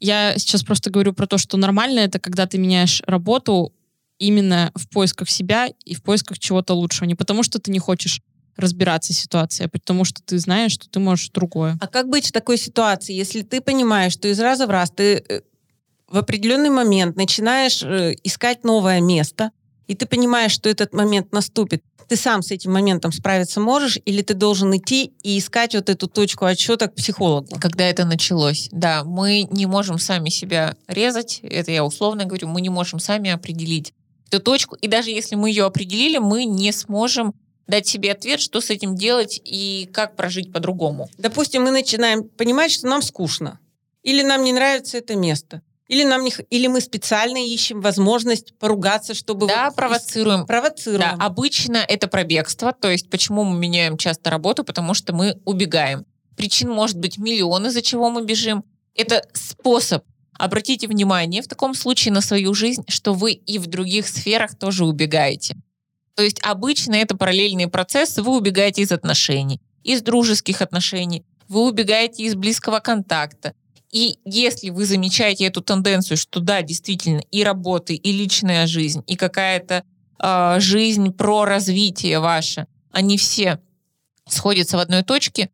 Я 0.00 0.38
сейчас 0.38 0.62
просто 0.62 0.90
говорю 0.90 1.12
про 1.12 1.26
то, 1.26 1.38
что 1.38 1.56
нормально 1.56 2.00
это, 2.00 2.18
когда 2.18 2.46
ты 2.46 2.58
меняешь 2.58 3.02
работу 3.06 3.72
именно 4.18 4.70
в 4.74 4.88
поисках 4.88 5.28
себя 5.28 5.68
и 5.84 5.94
в 5.94 6.02
поисках 6.02 6.38
чего-то 6.38 6.74
лучшего. 6.74 7.06
Не 7.06 7.14
потому, 7.14 7.42
что 7.42 7.58
ты 7.58 7.70
не 7.70 7.78
хочешь 7.78 8.20
разбираться 8.56 9.12
в 9.12 9.16
ситуации, 9.16 9.64
а 9.64 9.68
потому 9.68 10.04
что 10.04 10.22
ты 10.22 10.38
знаешь, 10.38 10.72
что 10.72 10.88
ты 10.88 11.00
можешь 11.00 11.30
другое. 11.30 11.78
А 11.80 11.86
как 11.86 12.08
быть 12.08 12.26
в 12.26 12.32
такой 12.32 12.58
ситуации, 12.58 13.14
если 13.14 13.42
ты 13.42 13.60
понимаешь, 13.60 14.12
что 14.12 14.28
из 14.28 14.38
раза 14.40 14.66
в 14.66 14.70
раз 14.70 14.90
ты 14.90 15.24
э, 15.26 15.40
в 16.08 16.18
определенный 16.18 16.70
момент 16.70 17.16
начинаешь 17.16 17.82
э, 17.82 18.14
искать 18.22 18.62
новое 18.62 19.00
место, 19.00 19.50
и 19.86 19.94
ты 19.94 20.06
понимаешь, 20.06 20.52
что 20.52 20.68
этот 20.68 20.92
момент 20.92 21.32
наступит, 21.32 21.82
ты 22.08 22.16
сам 22.16 22.42
с 22.42 22.50
этим 22.50 22.72
моментом 22.72 23.12
справиться 23.12 23.60
можешь, 23.60 23.98
или 24.04 24.22
ты 24.22 24.34
должен 24.34 24.76
идти 24.76 25.12
и 25.22 25.38
искать 25.38 25.74
вот 25.74 25.88
эту 25.88 26.08
точку 26.08 26.44
отсчета 26.44 26.88
к 26.88 26.94
психологу? 26.94 27.56
Когда 27.60 27.84
это 27.84 28.04
началось, 28.04 28.68
да, 28.70 29.04
мы 29.04 29.48
не 29.50 29.66
можем 29.66 29.98
сами 29.98 30.28
себя 30.28 30.76
резать, 30.88 31.40
это 31.42 31.70
я 31.70 31.84
условно 31.84 32.24
говорю, 32.24 32.48
мы 32.48 32.60
не 32.60 32.70
можем 32.70 32.98
сами 32.98 33.30
определить, 33.30 33.94
эту 34.32 34.42
точку, 34.42 34.76
и 34.76 34.88
даже 34.88 35.10
если 35.10 35.34
мы 35.34 35.50
ее 35.50 35.64
определили, 35.64 36.18
мы 36.18 36.44
не 36.44 36.72
сможем 36.72 37.34
дать 37.66 37.86
себе 37.86 38.12
ответ, 38.12 38.40
что 38.40 38.60
с 38.60 38.70
этим 38.70 38.96
делать 38.96 39.40
и 39.44 39.88
как 39.92 40.16
прожить 40.16 40.52
по-другому. 40.52 41.08
Допустим, 41.18 41.62
мы 41.62 41.70
начинаем 41.70 42.24
понимать, 42.24 42.72
что 42.72 42.86
нам 42.86 43.02
скучно, 43.02 43.58
или 44.02 44.22
нам 44.22 44.42
не 44.42 44.52
нравится 44.52 44.98
это 44.98 45.16
место, 45.16 45.62
или, 45.92 46.04
нам 46.04 46.24
не, 46.24 46.32
или 46.50 46.66
мы 46.68 46.80
специально 46.80 47.36
ищем 47.36 47.80
возможность 47.80 48.58
поругаться, 48.58 49.14
чтобы... 49.14 49.46
Да, 49.46 49.66
вот, 49.66 49.76
провоцируем. 49.76 50.46
Провоцируем. 50.46 51.18
Да, 51.18 51.24
обычно 51.24 51.76
это 51.76 52.08
пробегство, 52.08 52.72
то 52.72 52.90
есть 52.90 53.10
почему 53.10 53.44
мы 53.44 53.58
меняем 53.58 53.98
часто 53.98 54.30
работу, 54.30 54.64
потому 54.64 54.94
что 54.94 55.12
мы 55.12 55.40
убегаем. 55.44 56.06
Причин 56.36 56.70
может 56.70 56.98
быть 56.98 57.18
миллион, 57.18 57.66
из-за 57.66 57.82
чего 57.82 58.10
мы 58.10 58.24
бежим. 58.24 58.64
Это 58.94 59.22
способ 59.34 60.04
Обратите 60.38 60.88
внимание 60.88 61.42
в 61.42 61.46
таком 61.46 61.74
случае 61.74 62.12
на 62.12 62.20
свою 62.20 62.54
жизнь, 62.54 62.84
что 62.88 63.14
вы 63.14 63.32
и 63.32 63.58
в 63.58 63.66
других 63.66 64.08
сферах 64.08 64.58
тоже 64.58 64.84
убегаете. 64.84 65.56
То 66.14 66.22
есть 66.22 66.40
обычно 66.42 66.94
это 66.94 67.16
параллельные 67.16 67.68
процессы, 67.68 68.22
вы 68.22 68.36
убегаете 68.36 68.82
из 68.82 68.92
отношений, 68.92 69.60
из 69.84 70.02
дружеских 70.02 70.62
отношений, 70.62 71.24
вы 71.48 71.68
убегаете 71.68 72.24
из 72.24 72.34
близкого 72.34 72.80
контакта. 72.80 73.54
И 73.92 74.18
если 74.24 74.70
вы 74.70 74.86
замечаете 74.86 75.44
эту 75.44 75.60
тенденцию, 75.60 76.16
что 76.16 76.40
да, 76.40 76.62
действительно, 76.62 77.20
и 77.30 77.44
работа, 77.44 77.92
и 77.92 78.12
личная 78.12 78.66
жизнь, 78.66 79.04
и 79.06 79.16
какая-то 79.16 79.84
э, 80.18 80.60
жизнь 80.60 81.12
про 81.12 81.44
развитие 81.44 82.18
ваше, 82.18 82.66
они 82.90 83.18
все 83.18 83.60
сходятся 84.26 84.78
в 84.78 84.80
одной 84.80 85.02
точке, 85.02 85.50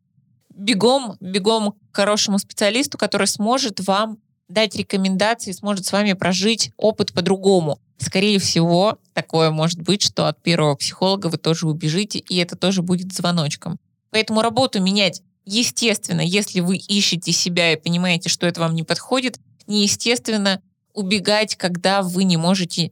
бегом, 0.49 1.17
бегом 1.19 1.73
к 1.91 1.95
хорошему 1.95 2.39
специалисту, 2.39 2.97
который 2.97 3.27
сможет 3.27 3.85
вам 3.85 4.19
дать 4.47 4.75
рекомендации, 4.75 5.51
сможет 5.51 5.85
с 5.85 5.91
вами 5.91 6.13
прожить 6.13 6.71
опыт 6.77 7.13
по-другому. 7.13 7.79
Скорее 7.97 8.39
всего, 8.39 8.99
такое 9.13 9.51
может 9.51 9.81
быть, 9.81 10.01
что 10.01 10.27
от 10.27 10.41
первого 10.41 10.75
психолога 10.75 11.27
вы 11.27 11.37
тоже 11.37 11.67
убежите, 11.67 12.19
и 12.19 12.37
это 12.37 12.55
тоже 12.55 12.81
будет 12.81 13.13
звоночком. 13.13 13.77
Поэтому 14.11 14.41
работу 14.41 14.81
менять 14.81 15.21
естественно, 15.49 16.21
если 16.21 16.59
вы 16.59 16.77
ищете 16.77 17.31
себя 17.31 17.73
и 17.73 17.75
понимаете, 17.75 18.29
что 18.29 18.45
это 18.47 18.61
вам 18.61 18.75
не 18.75 18.83
подходит, 18.83 19.39
неестественно 19.67 20.61
убегать, 20.93 21.55
когда 21.55 22.01
вы 22.01 22.23
не 22.23 22.37
можете 22.37 22.91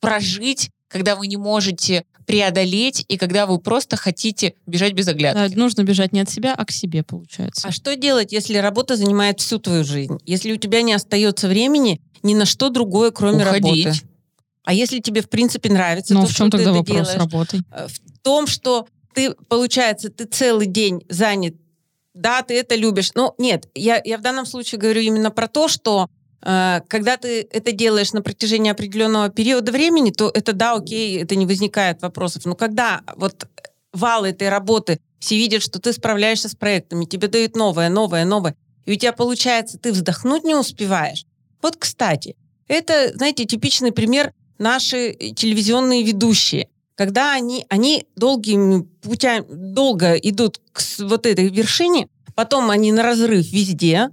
прожить, 0.00 0.70
когда 0.88 1.16
вы 1.16 1.26
не 1.26 1.36
можете 1.36 2.04
преодолеть, 2.26 3.04
и 3.08 3.16
когда 3.16 3.46
вы 3.46 3.58
просто 3.58 3.96
хотите 3.96 4.54
бежать 4.66 4.92
без 4.92 5.08
оглядки. 5.08 5.54
Да, 5.54 5.60
нужно 5.60 5.82
бежать 5.82 6.12
не 6.12 6.20
от 6.20 6.28
себя, 6.30 6.54
а 6.54 6.64
к 6.66 6.70
себе, 6.70 7.02
получается. 7.02 7.66
А 7.66 7.72
что 7.72 7.96
делать, 7.96 8.32
если 8.32 8.58
работа 8.58 8.96
занимает 8.96 9.40
всю 9.40 9.58
твою 9.58 9.82
жизнь? 9.84 10.18
Если 10.26 10.52
у 10.52 10.56
тебя 10.56 10.82
не 10.82 10.92
остается 10.92 11.48
времени 11.48 12.00
ни 12.22 12.34
на 12.34 12.44
что 12.44 12.68
другое, 12.68 13.10
кроме 13.12 13.44
Уходить. 13.46 13.86
работы? 13.86 14.00
А 14.64 14.74
если 14.74 14.98
тебе, 15.00 15.22
в 15.22 15.30
принципе, 15.30 15.70
нравится, 15.72 16.12
Ну, 16.12 16.20
то 16.22 16.26
в 16.26 16.30
что 16.30 16.38
чем 16.38 16.50
ты 16.50 16.58
тогда 16.58 16.70
это 16.72 16.78
вопрос 16.78 16.96
делаешь? 16.96 17.18
работы? 17.18 17.60
Э, 17.72 17.86
В 17.88 18.18
том, 18.20 18.46
что 18.46 18.86
ты, 19.18 19.34
получается, 19.48 20.10
ты 20.10 20.26
целый 20.26 20.66
день 20.66 21.04
занят, 21.08 21.56
да, 22.14 22.42
ты 22.42 22.54
это 22.54 22.76
любишь. 22.76 23.10
Но 23.16 23.34
нет, 23.36 23.68
я, 23.74 24.00
я 24.04 24.16
в 24.16 24.20
данном 24.20 24.46
случае 24.46 24.80
говорю 24.80 25.00
именно 25.00 25.32
про 25.32 25.48
то, 25.48 25.66
что 25.66 26.08
э, 26.40 26.82
когда 26.86 27.16
ты 27.16 27.40
это 27.50 27.72
делаешь 27.72 28.12
на 28.12 28.22
протяжении 28.22 28.70
определенного 28.70 29.28
периода 29.28 29.72
времени, 29.72 30.12
то 30.12 30.30
это 30.32 30.52
да, 30.52 30.74
окей, 30.74 31.20
это 31.20 31.34
не 31.34 31.46
возникает 31.46 32.00
вопросов. 32.00 32.44
Но 32.44 32.54
когда 32.54 33.00
вот 33.16 33.48
вал 33.92 34.24
этой 34.24 34.50
работы, 34.50 35.00
все 35.18 35.36
видят, 35.36 35.64
что 35.64 35.80
ты 35.80 35.92
справляешься 35.92 36.48
с 36.48 36.54
проектами, 36.54 37.04
тебе 37.04 37.26
дают 37.26 37.56
новое, 37.56 37.88
новое, 37.88 38.24
новое, 38.24 38.54
и 38.86 38.92
у 38.92 38.94
тебя 38.94 39.12
получается, 39.12 39.78
ты 39.78 39.90
вздохнуть 39.90 40.44
не 40.44 40.54
успеваешь. 40.54 41.26
Вот, 41.60 41.74
кстати, 41.76 42.36
это, 42.68 43.10
знаете, 43.16 43.46
типичный 43.46 43.90
пример 43.90 44.32
наши 44.58 45.12
телевизионные 45.34 46.04
ведущие 46.04 46.68
когда 46.98 47.32
они, 47.32 47.64
они 47.68 48.06
долгими 48.16 48.82
путями, 49.00 49.46
долго 49.48 50.14
идут 50.14 50.60
к 50.72 50.82
вот 50.98 51.26
этой 51.26 51.48
вершине, 51.48 52.08
потом 52.34 52.70
они 52.70 52.90
на 52.90 53.04
разрыв 53.04 53.46
везде, 53.52 54.10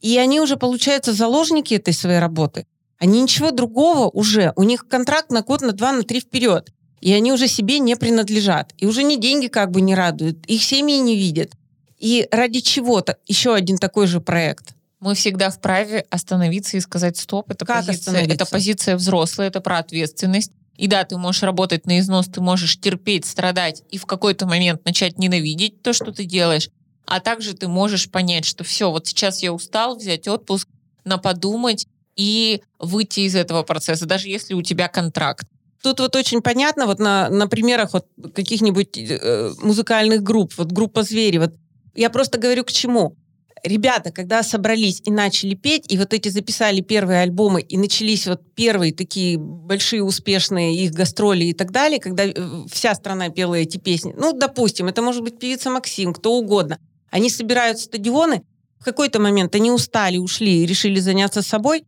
и 0.00 0.16
они 0.16 0.40
уже, 0.40 0.56
получаются, 0.56 1.12
заложники 1.12 1.74
этой 1.74 1.92
своей 1.92 2.20
работы. 2.20 2.66
Они 2.98 3.20
ничего 3.20 3.50
другого 3.50 4.08
уже, 4.08 4.54
у 4.56 4.62
них 4.62 4.88
контракт 4.88 5.30
на 5.30 5.42
год, 5.42 5.60
на 5.60 5.72
два, 5.72 5.92
на 5.92 6.02
три 6.02 6.20
вперед, 6.20 6.72
и 7.02 7.12
они 7.12 7.30
уже 7.30 7.46
себе 7.46 7.78
не 7.78 7.94
принадлежат. 7.94 8.72
И 8.78 8.86
уже 8.86 9.02
ни 9.02 9.16
деньги 9.16 9.48
как 9.48 9.70
бы 9.70 9.82
не 9.82 9.94
радуют, 9.94 10.46
их 10.46 10.62
семьи 10.62 10.96
не 10.96 11.16
видят. 11.16 11.52
И 11.98 12.26
ради 12.30 12.60
чего-то 12.60 13.18
еще 13.26 13.54
один 13.54 13.76
такой 13.76 14.06
же 14.06 14.22
проект. 14.22 14.74
Мы 14.98 15.14
всегда 15.14 15.50
вправе 15.50 16.06
остановиться 16.08 16.78
и 16.78 16.80
сказать 16.80 17.18
стоп. 17.18 17.50
Это 17.50 17.66
Как 17.66 17.84
позиция, 17.84 18.26
это 18.26 18.46
позиция 18.46 18.96
взрослая, 18.96 19.48
это 19.48 19.60
про 19.60 19.76
ответственность. 19.76 20.52
И 20.76 20.86
да, 20.88 21.04
ты 21.04 21.16
можешь 21.16 21.42
работать 21.42 21.86
на 21.86 22.00
износ, 22.00 22.26
ты 22.26 22.40
можешь 22.40 22.78
терпеть, 22.80 23.26
страдать 23.26 23.82
и 23.90 23.98
в 23.98 24.06
какой-то 24.06 24.46
момент 24.46 24.84
начать 24.84 25.18
ненавидеть 25.18 25.82
то, 25.82 25.92
что 25.92 26.12
ты 26.12 26.24
делаешь. 26.24 26.68
А 27.06 27.20
также 27.20 27.54
ты 27.54 27.68
можешь 27.68 28.10
понять, 28.10 28.44
что 28.44 28.64
все, 28.64 28.90
вот 28.90 29.06
сейчас 29.06 29.42
я 29.42 29.52
устал, 29.52 29.96
взять 29.96 30.26
отпуск, 30.26 30.68
на 31.04 31.18
подумать 31.18 31.86
и 32.16 32.62
выйти 32.78 33.20
из 33.20 33.34
этого 33.34 33.62
процесса, 33.62 34.06
даже 34.06 34.28
если 34.28 34.54
у 34.54 34.62
тебя 34.62 34.88
контракт. 34.88 35.46
Тут 35.82 36.00
вот 36.00 36.16
очень 36.16 36.40
понятно, 36.40 36.86
вот 36.86 36.98
на, 36.98 37.28
на 37.28 37.46
примерах 37.46 37.92
вот 37.92 38.06
каких-нибудь 38.34 38.96
э, 38.96 39.50
музыкальных 39.60 40.22
групп, 40.22 40.54
вот 40.56 40.72
группа 40.72 41.02
«Звери», 41.02 41.38
вот 41.38 41.52
я 41.94 42.08
просто 42.08 42.38
говорю 42.38 42.64
к 42.64 42.72
чему. 42.72 43.16
Ребята, 43.64 44.12
когда 44.12 44.42
собрались 44.42 45.00
и 45.06 45.10
начали 45.10 45.54
петь, 45.54 45.90
и 45.90 45.96
вот 45.96 46.12
эти 46.12 46.28
записали 46.28 46.82
первые 46.82 47.22
альбомы, 47.22 47.62
и 47.62 47.78
начались 47.78 48.26
вот 48.26 48.42
первые 48.54 48.92
такие 48.92 49.38
большие 49.38 50.04
успешные 50.04 50.76
их 50.76 50.92
гастроли 50.92 51.44
и 51.44 51.54
так 51.54 51.70
далее, 51.70 51.98
когда 51.98 52.26
э, 52.26 52.34
вся 52.70 52.94
страна 52.94 53.30
пела 53.30 53.54
эти 53.54 53.78
песни, 53.78 54.14
ну, 54.18 54.34
допустим, 54.34 54.88
это 54.88 55.00
может 55.00 55.22
быть 55.22 55.38
певица 55.38 55.70
Максим, 55.70 56.12
кто 56.12 56.34
угодно, 56.34 56.78
они 57.10 57.30
собирают 57.30 57.78
стадионы, 57.78 58.42
в 58.78 58.84
какой-то 58.84 59.18
момент 59.18 59.54
они 59.54 59.70
устали, 59.70 60.18
ушли 60.18 60.62
и 60.62 60.66
решили 60.66 61.00
заняться 61.00 61.40
собой, 61.40 61.86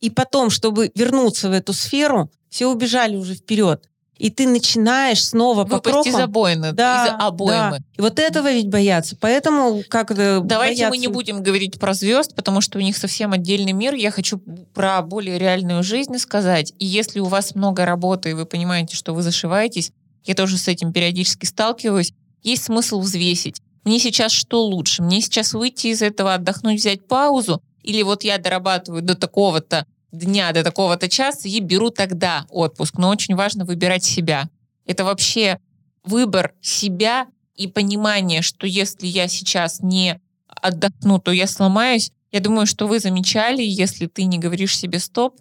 и 0.00 0.10
потом, 0.10 0.50
чтобы 0.50 0.92
вернуться 0.94 1.48
в 1.48 1.52
эту 1.52 1.72
сферу, 1.72 2.30
все 2.50 2.66
убежали 2.66 3.16
уже 3.16 3.34
вперед. 3.34 3.88
И 4.16 4.30
ты 4.30 4.46
начинаешь 4.46 5.24
снова 5.24 5.64
по 5.64 5.76
Выпасть 5.76 6.06
из 6.06 6.12
крохам. 6.12 6.22
обоины, 6.30 6.72
Да, 6.72 7.06
из 7.06 7.12
обоймы. 7.26 7.78
да. 7.78 7.84
И 7.96 8.00
вот 8.00 8.18
этого 8.20 8.52
ведь 8.52 8.68
боятся. 8.68 9.16
Поэтому 9.20 9.82
как 9.88 10.14
Давайте 10.14 10.84
мы 10.84 10.90
боятся? 10.90 11.00
не 11.00 11.08
будем 11.08 11.42
говорить 11.42 11.80
про 11.80 11.94
звезд, 11.94 12.34
потому 12.36 12.60
что 12.60 12.78
у 12.78 12.80
них 12.80 12.96
совсем 12.96 13.32
отдельный 13.32 13.72
мир. 13.72 13.94
Я 13.94 14.10
хочу 14.12 14.38
про 14.72 15.02
более 15.02 15.38
реальную 15.38 15.82
жизнь 15.82 16.16
сказать. 16.18 16.72
И 16.78 16.86
если 16.86 17.18
у 17.20 17.24
вас 17.26 17.54
много 17.56 17.84
работы, 17.84 18.30
и 18.30 18.34
вы 18.34 18.46
понимаете, 18.46 18.94
что 18.96 19.14
вы 19.14 19.22
зашиваетесь, 19.22 19.90
я 20.24 20.34
тоже 20.34 20.58
с 20.58 20.68
этим 20.68 20.92
периодически 20.92 21.46
сталкиваюсь, 21.46 22.12
есть 22.42 22.64
смысл 22.64 23.00
взвесить. 23.00 23.60
Мне 23.84 23.98
сейчас 23.98 24.30
что 24.32 24.64
лучше? 24.64 25.02
Мне 25.02 25.20
сейчас 25.20 25.52
выйти 25.54 25.88
из 25.88 26.02
этого, 26.02 26.34
отдохнуть, 26.34 26.78
взять 26.80 27.06
паузу? 27.08 27.60
Или 27.82 28.02
вот 28.02 28.22
я 28.24 28.38
дорабатываю 28.38 29.02
до 29.02 29.14
такого-то 29.14 29.84
дня, 30.18 30.52
до 30.52 30.62
такого-то 30.62 31.08
часа 31.08 31.48
и 31.48 31.60
беру 31.60 31.90
тогда 31.90 32.46
отпуск. 32.48 32.98
Но 32.98 33.08
очень 33.08 33.34
важно 33.34 33.64
выбирать 33.64 34.04
себя. 34.04 34.48
Это 34.86 35.04
вообще 35.04 35.58
выбор 36.04 36.54
себя 36.60 37.26
и 37.54 37.66
понимание, 37.66 38.42
что 38.42 38.66
если 38.66 39.06
я 39.06 39.28
сейчас 39.28 39.80
не 39.80 40.20
отдохну, 40.46 41.18
то 41.18 41.32
я 41.32 41.46
сломаюсь. 41.46 42.12
Я 42.32 42.40
думаю, 42.40 42.66
что 42.66 42.86
вы 42.86 42.98
замечали, 42.98 43.62
если 43.62 44.06
ты 44.06 44.24
не 44.24 44.38
говоришь 44.38 44.76
себе 44.76 44.98
стоп, 44.98 45.40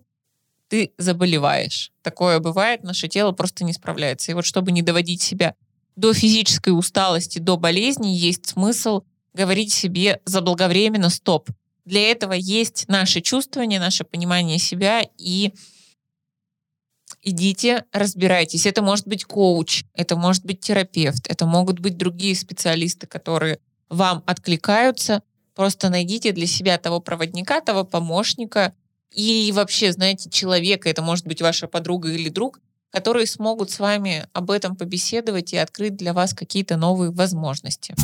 ты 0.68 0.92
заболеваешь. 0.98 1.92
Такое 2.02 2.40
бывает, 2.40 2.84
наше 2.84 3.08
тело 3.08 3.32
просто 3.32 3.64
не 3.64 3.74
справляется. 3.74 4.32
И 4.32 4.34
вот 4.34 4.46
чтобы 4.46 4.72
не 4.72 4.82
доводить 4.82 5.22
себя 5.22 5.56
до 5.96 6.14
физической 6.14 6.70
усталости, 6.70 7.40
до 7.40 7.58
болезни, 7.58 8.08
есть 8.08 8.48
смысл 8.48 9.02
говорить 9.34 9.74
себе 9.74 10.22
заблаговременно 10.26 11.10
стоп. 11.10 11.50
Для 11.86 12.12
этого 12.12 12.34
есть 12.34 12.86
наше 12.88 13.22
чувствование, 13.22 13.80
наше 13.80 14.04
понимание 14.04 14.58
себя 14.58 15.02
и 15.18 15.54
идите, 17.22 17.86
разбирайтесь. 17.92 18.66
Это 18.66 18.82
может 18.82 19.08
быть 19.08 19.26
коуч, 19.26 19.84
это 19.94 20.16
может 20.16 20.46
быть 20.46 20.62
терапевт, 20.62 21.28
это 21.28 21.46
могут 21.46 21.80
быть 21.80 21.98
другие 21.98 22.36
специалисты, 22.36 23.08
которые 23.08 23.60
вам 23.90 24.24
откликаются. 24.26 25.22
Просто 25.56 25.90
найдите 25.90 26.32
для 26.32 26.48
себя 26.48 26.78
того 26.78 27.00
проводника, 27.00 27.62
того 27.62 27.84
помощника 27.84 28.74
или 29.12 29.52
вообще, 29.52 29.92
знаете, 29.92 30.30
человека, 30.30 30.90
это 30.90 31.02
может 31.02 31.28
быть 31.28 31.42
ваша 31.42 31.68
подруга 31.68 32.12
или 32.12 32.30
друг, 32.30 32.60
которые 32.92 33.28
смогут 33.28 33.72
с 33.72 33.80
вами 33.80 34.26
об 34.34 34.52
этом 34.52 34.76
побеседовать 34.76 35.54
и 35.54 35.58
открыть 35.58 35.96
для 35.96 36.14
вас 36.14 36.34
какие-то 36.34 36.78
новые 36.78 37.12
возможности. 37.12 37.96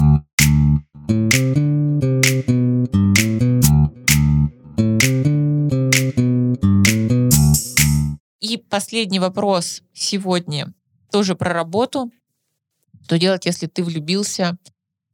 И 8.49 8.57
последний 8.57 9.19
вопрос 9.19 9.83
сегодня 9.93 10.73
тоже 11.11 11.35
про 11.35 11.53
работу. 11.53 12.11
Что 13.03 13.19
делать, 13.19 13.45
если 13.45 13.67
ты 13.67 13.83
влюбился 13.83 14.57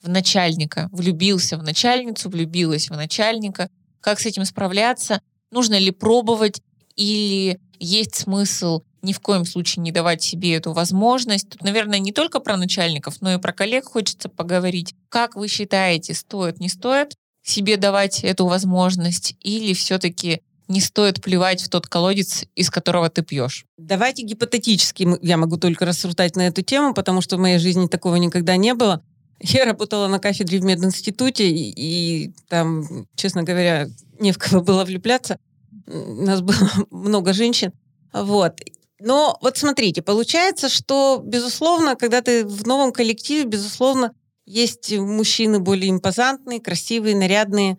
в 0.02 0.08
начальника, 0.08 0.88
влюбился 0.94 1.58
в 1.58 1.64
начальницу, 1.64 2.30
влюбилась 2.30 2.90
в 2.90 2.96
начальника? 2.96 3.70
Как 4.00 4.22
с 4.22 4.26
этим 4.26 4.46
справляться? 4.46 5.22
Нужно 5.52 5.78
ли 5.78 5.92
пробовать 5.92 6.62
или 6.96 7.60
есть 7.78 8.16
смысл 8.16 8.84
ни 9.02 9.12
в 9.12 9.20
коем 9.20 9.44
случае 9.44 9.84
не 9.84 9.92
давать 9.92 10.24
себе 10.24 10.56
эту 10.56 10.72
возможность? 10.72 11.50
Тут, 11.50 11.62
наверное, 11.62 12.00
не 12.00 12.14
только 12.14 12.40
про 12.40 12.56
начальников, 12.56 13.20
но 13.20 13.34
и 13.34 13.38
про 13.38 13.52
коллег 13.52 13.84
хочется 13.84 14.30
поговорить. 14.30 14.96
Как 15.10 15.36
вы 15.36 15.50
считаете, 15.50 16.14
стоит, 16.14 16.62
не 16.62 16.70
стоит 16.70 17.18
себе 17.44 17.76
давать 17.76 18.24
эту 18.24 18.46
возможность 18.46 19.36
или 19.42 19.74
все-таки 19.74 20.42
не 20.68 20.82
стоит 20.82 21.22
плевать 21.22 21.62
в 21.62 21.70
тот 21.70 21.88
колодец, 21.88 22.46
из 22.56 22.70
которого 22.70 23.10
ты 23.10 23.22
пьешь. 23.22 23.66
Давайте 23.78 24.24
гипотетически 24.24 25.08
я 25.22 25.38
могу 25.38 25.58
только 25.58 25.86
рассуждать 25.86 26.36
на 26.36 26.48
эту 26.48 26.62
тему, 26.62 26.94
потому 26.94 27.22
что 27.22 27.38
в 27.38 27.40
моей 27.40 27.60
жизни 27.60 27.88
такого 27.88 28.16
никогда 28.16 28.56
не 28.58 28.74
было. 28.74 29.04
Я 29.40 29.66
работала 29.66 30.08
на 30.08 30.20
кафедре 30.20 30.60
в 30.60 30.64
мединституте, 30.64 31.50
и, 31.50 31.74
и 31.76 32.34
там, 32.48 33.08
честно 33.16 33.44
говоря, 33.44 33.88
не 34.20 34.32
в 34.32 34.38
кого 34.38 34.62
было 34.62 34.86
влюбляться. 34.86 35.40
У 35.88 36.26
нас 36.26 36.42
было 36.42 36.70
много 36.90 37.34
женщин. 37.34 37.74
Вот. 38.14 38.60
Но 39.00 39.38
вот 39.42 39.58
смотрите, 39.58 40.02
получается, 40.02 40.70
что, 40.70 41.22
безусловно, 41.24 41.96
когда 41.96 42.22
ты 42.22 42.46
в 42.46 42.66
новом 42.66 42.94
коллективе, 42.94 43.44
безусловно, 43.44 44.14
есть 44.46 44.96
мужчины 44.98 45.60
более 45.60 45.92
импозантные, 45.92 46.62
красивые, 46.62 47.16
нарядные, 47.16 47.78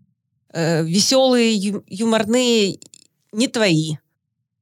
э, 0.56 0.82
веселые, 0.84 1.54
ю- 1.54 1.84
юморные, 1.86 2.78
не 3.32 3.48
твои, 3.48 3.96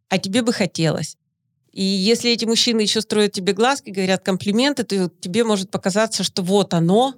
а 0.08 0.18
тебе 0.18 0.42
бы 0.42 0.52
хотелось. 0.52 1.16
И 1.72 1.82
если 1.82 2.30
эти 2.30 2.44
мужчины 2.44 2.82
еще 2.82 3.00
строят 3.00 3.32
тебе 3.32 3.52
глазки, 3.52 3.90
говорят 3.90 4.24
комплименты, 4.24 4.82
то 4.84 5.08
тебе 5.08 5.44
может 5.44 5.70
показаться, 5.70 6.22
что 6.24 6.42
вот 6.42 6.74
оно, 6.74 7.14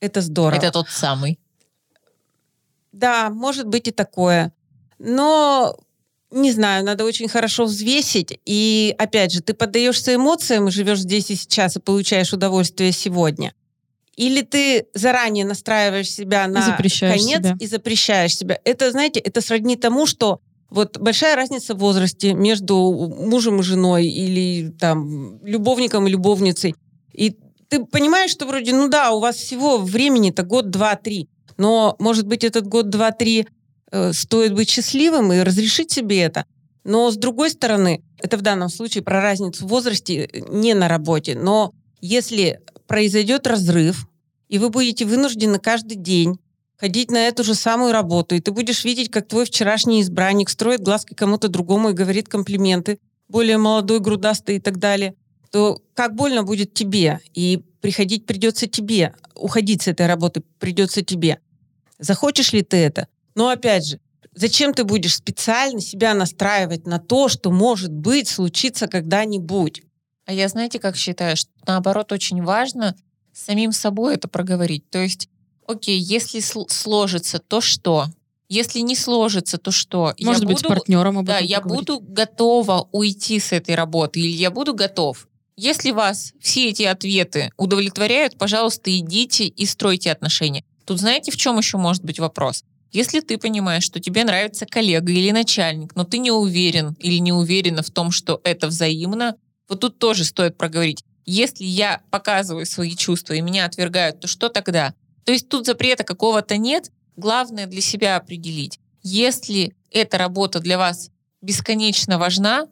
это 0.00 0.20
здорово. 0.20 0.58
Это 0.58 0.70
тот 0.72 0.88
самый. 0.88 1.38
Да, 2.92 3.30
может 3.30 3.66
быть 3.66 3.88
и 3.88 3.90
такое. 3.92 4.52
но 4.98 5.76
не 6.32 6.50
знаю, 6.52 6.84
надо 6.84 7.04
очень 7.04 7.28
хорошо 7.28 7.64
взвесить. 7.66 8.38
И 8.44 8.94
опять 8.98 9.32
же, 9.32 9.40
ты 9.40 9.54
поддаешься 9.54 10.14
эмоциям 10.14 10.70
живешь 10.70 11.00
здесь 11.00 11.30
и 11.30 11.36
сейчас 11.36 11.76
и 11.76 11.80
получаешь 11.80 12.32
удовольствие 12.32 12.90
сегодня. 12.92 13.54
Или 14.16 14.40
ты 14.40 14.86
заранее 14.94 15.44
настраиваешь 15.44 16.10
себя 16.10 16.48
на 16.48 16.62
запрещаешь 16.62 17.20
конец 17.20 17.38
себя. 17.38 17.56
и 17.60 17.66
запрещаешь 17.66 18.36
себя. 18.36 18.58
Это, 18.64 18.90
знаете, 18.90 19.20
это 19.20 19.42
сродни 19.42 19.76
тому, 19.76 20.06
что 20.06 20.40
вот 20.70 20.98
большая 20.98 21.36
разница 21.36 21.74
в 21.74 21.78
возрасте 21.78 22.32
между 22.34 22.76
мужем 22.76 23.60
и 23.60 23.62
женой 23.62 24.06
или 24.06 24.70
там 24.70 25.38
любовником 25.44 26.06
и 26.06 26.10
любовницей. 26.10 26.74
И 27.12 27.36
ты 27.68 27.84
понимаешь, 27.84 28.30
что 28.30 28.46
вроде, 28.46 28.72
ну 28.72 28.88
да, 28.88 29.12
у 29.12 29.20
вас 29.20 29.36
всего 29.36 29.78
времени-то 29.78 30.42
год, 30.42 30.70
два, 30.70 30.96
три. 30.96 31.28
Но, 31.56 31.96
может 31.98 32.26
быть, 32.26 32.42
этот 32.42 32.66
год, 32.66 32.88
два, 32.88 33.12
три 33.12 33.46
э, 33.90 34.12
стоит 34.12 34.54
быть 34.54 34.70
счастливым 34.70 35.32
и 35.32 35.40
разрешить 35.40 35.90
себе 35.90 36.22
это. 36.22 36.44
Но, 36.84 37.10
с 37.10 37.16
другой 37.16 37.50
стороны, 37.50 38.02
это 38.18 38.36
в 38.36 38.42
данном 38.42 38.68
случае 38.68 39.02
про 39.02 39.20
разницу 39.20 39.66
в 39.66 39.68
возрасте 39.68 40.24
э, 40.24 40.40
не 40.48 40.74
на 40.74 40.88
работе. 40.88 41.34
Но 41.34 41.72
если 42.00 42.60
произойдет 42.86 43.46
разрыв, 43.46 44.08
и 44.48 44.58
вы 44.58 44.70
будете 44.70 45.04
вынуждены 45.04 45.58
каждый 45.58 45.96
день 45.96 46.38
ходить 46.76 47.10
на 47.10 47.26
эту 47.28 47.42
же 47.42 47.54
самую 47.54 47.92
работу, 47.92 48.34
и 48.34 48.40
ты 48.40 48.52
будешь 48.52 48.84
видеть, 48.84 49.10
как 49.10 49.28
твой 49.28 49.46
вчерашний 49.46 50.02
избранник 50.02 50.50
строит 50.50 50.82
глазки 50.82 51.14
кому-то 51.14 51.48
другому 51.48 51.90
и 51.90 51.94
говорит 51.94 52.28
комплименты, 52.28 52.98
более 53.28 53.58
молодой, 53.58 54.00
грудастый 54.00 54.56
и 54.56 54.60
так 54.60 54.78
далее, 54.78 55.14
то 55.50 55.80
как 55.94 56.14
больно 56.14 56.42
будет 56.42 56.74
тебе, 56.74 57.20
и 57.34 57.62
приходить 57.80 58.26
придется 58.26 58.66
тебе, 58.66 59.14
уходить 59.34 59.82
с 59.82 59.88
этой 59.88 60.06
работы 60.06 60.42
придется 60.58 61.02
тебе. 61.02 61.40
Захочешь 61.98 62.52
ли 62.52 62.62
ты 62.62 62.76
это? 62.76 63.08
Но 63.34 63.48
опять 63.48 63.86
же, 63.86 64.00
зачем 64.34 64.74
ты 64.74 64.84
будешь 64.84 65.16
специально 65.16 65.80
себя 65.80 66.14
настраивать 66.14 66.86
на 66.86 66.98
то, 66.98 67.28
что 67.28 67.50
может 67.50 67.92
быть 67.92 68.28
случится 68.28 68.86
когда-нибудь? 68.86 69.82
А 70.26 70.32
я, 70.32 70.48
знаете, 70.48 70.78
как 70.78 70.96
считаю, 70.96 71.36
что 71.36 71.50
наоборот 71.66 72.12
очень 72.12 72.42
важно 72.42 72.96
самим 73.32 73.72
собой 73.72 74.14
это 74.14 74.28
проговорить. 74.28 74.88
То 74.90 74.98
есть, 74.98 75.28
окей, 75.66 75.98
если 75.98 76.40
сл- 76.40 76.68
сложится, 76.68 77.38
то 77.38 77.60
что? 77.60 78.06
Если 78.48 78.80
не 78.80 78.94
сложится, 78.96 79.58
то 79.58 79.70
что? 79.70 80.14
Может 80.20 80.42
я 80.42 80.46
быть, 80.48 80.56
буду, 80.58 80.68
с 80.68 80.68
партнером 80.68 81.18
об 81.18 81.26
Да, 81.26 81.38
я 81.38 81.60
поговорить. 81.60 81.86
буду 81.88 82.00
готова 82.00 82.88
уйти 82.92 83.38
с 83.40 83.52
этой 83.52 83.74
работы, 83.74 84.20
или 84.20 84.28
я 84.28 84.50
буду 84.50 84.74
готов. 84.74 85.28
Если 85.56 85.90
вас 85.90 86.32
все 86.40 86.68
эти 86.68 86.82
ответы 86.82 87.50
удовлетворяют, 87.56 88.36
пожалуйста, 88.36 88.96
идите 88.96 89.46
и 89.46 89.64
стройте 89.64 90.12
отношения. 90.12 90.64
Тут 90.84 91.00
знаете, 91.00 91.30
в 91.32 91.36
чем 91.36 91.56
еще 91.58 91.76
может 91.78 92.04
быть 92.04 92.18
вопрос? 92.18 92.62
Если 92.92 93.20
ты 93.20 93.36
понимаешь, 93.38 93.82
что 93.84 93.98
тебе 94.00 94.22
нравится 94.24 94.66
коллега 94.66 95.12
или 95.12 95.30
начальник, 95.30 95.94
но 95.96 96.04
ты 96.04 96.18
не 96.18 96.30
уверен 96.30 96.94
или 97.00 97.16
не 97.18 97.32
уверена 97.32 97.82
в 97.82 97.90
том, 97.90 98.10
что 98.10 98.40
это 98.44 98.68
взаимно, 98.68 99.34
вот 99.68 99.80
тут 99.80 99.98
тоже 99.98 100.24
стоит 100.24 100.56
проговорить. 100.56 101.04
Если 101.24 101.64
я 101.64 102.02
показываю 102.10 102.66
свои 102.66 102.94
чувства 102.94 103.34
и 103.34 103.40
меня 103.40 103.64
отвергают, 103.66 104.20
то 104.20 104.28
что 104.28 104.48
тогда? 104.48 104.94
То 105.24 105.32
есть 105.32 105.48
тут 105.48 105.66
запрета 105.66 106.04
какого-то 106.04 106.56
нет. 106.56 106.92
Главное 107.16 107.66
для 107.66 107.80
себя 107.80 108.16
определить. 108.16 108.78
Если 109.02 109.74
эта 109.90 110.18
работа 110.18 110.60
для 110.60 110.78
вас 110.78 111.10
бесконечно 111.42 112.18
важна, 112.18 112.68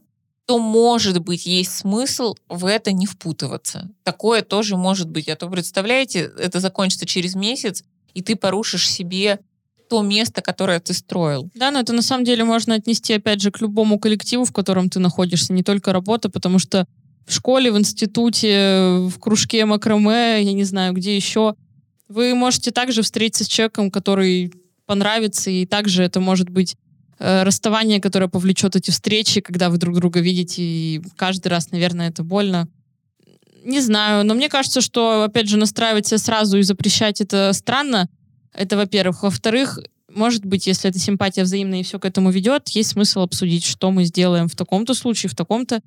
то, 0.47 0.59
может 0.59 1.19
быть, 1.21 1.47
есть 1.47 1.73
смысл 1.79 2.35
в 2.49 2.67
это 2.67 2.93
не 2.93 3.07
впутываться. 3.07 3.91
Такое 4.03 4.43
тоже 4.43 4.77
может 4.77 5.09
быть. 5.09 5.29
А 5.29 5.37
то, 5.37 5.49
представляете, 5.49 6.31
это 6.39 6.61
закончится 6.61 7.07
через 7.07 7.35
месяц, 7.35 7.83
и 8.13 8.23
ты 8.23 8.37
порушишь 8.37 8.89
себе 8.89 9.41
то 9.89 10.03
место, 10.03 10.43
которое 10.43 10.81
ты 10.81 10.95
строил. 10.95 11.51
Да, 11.55 11.71
но 11.71 11.81
это 11.81 11.93
на 11.93 12.03
самом 12.03 12.25
деле 12.25 12.45
можно 12.45 12.75
отнести, 12.75 13.13
опять 13.13 13.41
же, 13.41 13.51
к 13.51 13.61
любому 13.61 13.99
коллективу, 13.99 14.45
в 14.45 14.53
котором 14.53 14.89
ты 14.89 14.99
находишься, 14.99 15.53
не 15.53 15.63
только 15.63 15.93
работа, 15.93 16.29
потому 16.31 16.59
что 16.59 16.87
в 17.27 17.33
школе, 17.33 17.73
в 17.73 17.79
институте, 17.79 18.99
в 19.09 19.19
кружке 19.19 19.65
макраме, 19.65 20.43
я 20.43 20.53
не 20.53 20.65
знаю, 20.65 20.93
где 20.93 21.17
еще, 21.17 21.55
вы 22.09 22.35
можете 22.35 22.71
также 22.71 23.03
встретиться 23.03 23.45
с 23.45 23.49
человеком, 23.49 23.91
который 23.91 24.53
понравится, 24.87 25.51
и 25.51 25.65
также 25.67 26.03
это 26.03 26.21
может 26.21 26.51
быть 26.51 26.77
э, 27.19 27.43
расставание, 27.43 28.01
которое 28.01 28.29
повлечет 28.29 28.77
эти 28.77 28.91
встречи, 28.91 29.41
когда 29.41 29.71
вы 29.71 29.79
друг 29.79 29.97
друга 29.97 30.21
видите, 30.21 30.63
и 30.63 31.03
каждый 31.17 31.49
раз, 31.49 31.71
наверное, 31.71 32.11
это 32.11 32.23
больно. 32.23 32.69
Не 33.65 33.81
знаю, 33.81 34.27
но 34.27 34.35
мне 34.35 34.51
кажется, 34.51 34.83
что, 34.83 35.23
опять 35.23 35.49
же, 35.49 35.57
настраивать 35.57 36.07
себя 36.07 36.19
сразу 36.19 36.59
и 36.59 36.63
запрещать 36.63 37.23
это 37.23 37.53
странно. 37.55 38.09
Это, 38.55 38.77
во-первых. 38.77 39.23
Во-вторых, 39.23 39.79
может 40.09 40.45
быть, 40.45 40.67
если 40.67 40.89
эта 40.89 40.99
симпатия 40.99 41.43
взаимная 41.43 41.81
и 41.81 41.83
все 41.83 41.99
к 41.99 42.05
этому 42.05 42.31
ведет, 42.31 42.69
есть 42.71 42.91
смысл 42.91 43.21
обсудить, 43.21 43.65
что 43.65 43.91
мы 43.91 44.05
сделаем 44.05 44.49
в 44.49 44.57
таком-то 44.57 44.95
случае, 44.95 45.31
в 45.31 45.35
таком-то. 45.35 45.81